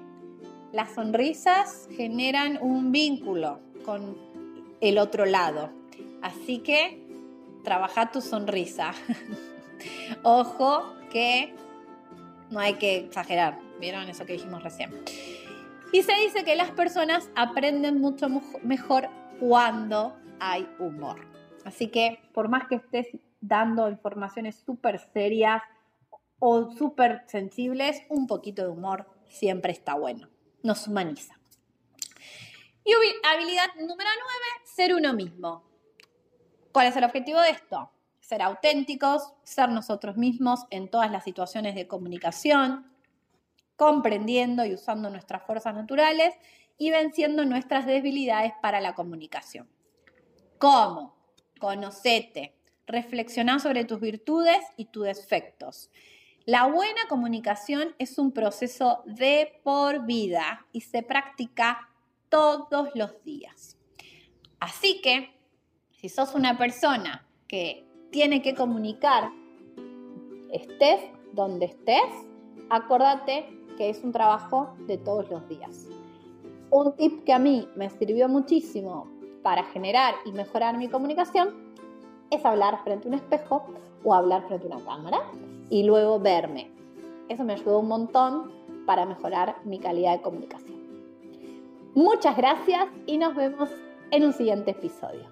Las 0.71 0.91
sonrisas 0.91 1.87
generan 1.95 2.57
un 2.61 2.91
vínculo 2.91 3.59
con 3.85 4.17
el 4.81 4.97
otro 4.97 5.25
lado. 5.25 5.71
Así 6.21 6.59
que 6.59 7.05
trabaja 7.63 8.11
tu 8.11 8.21
sonrisa. 8.21 8.91
Ojo 10.23 10.93
que 11.11 11.53
no 12.49 12.59
hay 12.59 12.75
que 12.75 12.97
exagerar. 12.97 13.59
¿Vieron 13.79 14.09
eso 14.09 14.25
que 14.25 14.33
dijimos 14.33 14.63
recién? 14.63 14.91
Y 15.91 16.01
se 16.01 16.13
dice 16.15 16.43
que 16.43 16.55
las 16.55 16.71
personas 16.71 17.29
aprenden 17.35 18.01
mucho 18.01 18.27
mejor 18.63 19.09
cuando 19.39 20.17
hay 20.39 20.67
humor. 20.79 21.27
Así 21.65 21.87
que 21.87 22.19
por 22.33 22.49
más 22.49 22.67
que 22.67 22.75
estés 22.75 23.07
dando 23.41 23.89
informaciones 23.89 24.55
súper 24.65 24.99
serias, 25.13 25.61
o 26.45 26.69
súper 26.73 27.23
sensibles, 27.27 28.01
un 28.09 28.27
poquito 28.27 28.63
de 28.63 28.67
humor 28.67 29.07
siempre 29.29 29.71
está 29.71 29.93
bueno. 29.93 30.27
Nos 30.61 30.85
humaniza. 30.89 31.39
Y 32.83 32.91
habilidad 33.23 33.67
número 33.75 33.95
9, 33.95 34.09
ser 34.65 34.93
uno 34.93 35.13
mismo. 35.13 35.63
¿Cuál 36.73 36.87
es 36.87 36.97
el 36.97 37.05
objetivo 37.05 37.39
de 37.39 37.51
esto? 37.51 37.89
Ser 38.19 38.41
auténticos, 38.41 39.31
ser 39.43 39.69
nosotros 39.69 40.17
mismos 40.17 40.65
en 40.69 40.89
todas 40.89 41.09
las 41.09 41.23
situaciones 41.23 41.75
de 41.75 41.87
comunicación, 41.87 42.91
comprendiendo 43.77 44.65
y 44.65 44.73
usando 44.73 45.09
nuestras 45.09 45.43
fuerzas 45.43 45.73
naturales 45.73 46.33
y 46.77 46.91
venciendo 46.91 47.45
nuestras 47.45 47.85
debilidades 47.85 48.51
para 48.61 48.81
la 48.81 48.95
comunicación. 48.95 49.69
¿Cómo? 50.57 51.15
Conocete, 51.57 52.53
reflexiona 52.85 53.59
sobre 53.59 53.85
tus 53.85 54.01
virtudes 54.01 54.59
y 54.75 54.85
tus 54.87 55.05
defectos. 55.05 55.89
La 56.45 56.65
buena 56.67 57.07
comunicación 57.07 57.95
es 57.99 58.17
un 58.17 58.33
proceso 58.33 59.01
de 59.05 59.61
por 59.63 60.05
vida 60.05 60.65
y 60.73 60.81
se 60.81 61.01
practica 61.01 61.87
todos 62.27 62.89
los 62.95 63.23
días. 63.23 63.77
Así 64.59 64.99
que, 65.01 65.29
si 65.91 66.09
sos 66.09 66.35
una 66.35 66.57
persona 66.57 67.25
que 67.47 67.87
tiene 68.11 68.41
que 68.41 68.55
comunicar, 68.55 69.31
estés 70.51 70.99
donde 71.31 71.67
estés, 71.67 72.11
acordate 72.69 73.47
que 73.77 73.89
es 73.89 74.03
un 74.03 74.11
trabajo 74.11 74.75
de 74.79 74.97
todos 74.97 75.29
los 75.29 75.47
días. 75.47 75.87
Un 76.71 76.93
tip 76.97 77.23
que 77.23 77.31
a 77.31 77.39
mí 77.39 77.69
me 77.77 77.89
sirvió 77.89 78.27
muchísimo 78.27 79.07
para 79.43 79.63
generar 79.63 80.15
y 80.25 80.33
mejorar 80.33 80.77
mi 80.77 80.89
comunicación 80.89 81.73
es 82.31 82.43
hablar 82.43 82.83
frente 82.83 83.07
a 83.07 83.11
un 83.11 83.13
espejo 83.13 83.65
o 84.03 84.13
hablar 84.13 84.45
frente 84.49 84.67
a 84.69 84.75
una 84.75 84.85
cámara 84.85 85.21
y 85.69 85.83
luego 85.83 86.19
verme. 86.19 86.71
Eso 87.29 87.43
me 87.43 87.53
ayudó 87.53 87.77
un 87.79 87.87
montón 87.87 88.51
para 88.85 89.05
mejorar 89.05 89.55
mi 89.63 89.79
calidad 89.79 90.11
de 90.13 90.21
comunicación. 90.21 90.77
Muchas 91.95 92.35
gracias 92.35 92.87
y 93.05 93.17
nos 93.17 93.35
vemos 93.35 93.69
en 94.11 94.25
un 94.25 94.33
siguiente 94.33 94.71
episodio. 94.71 95.31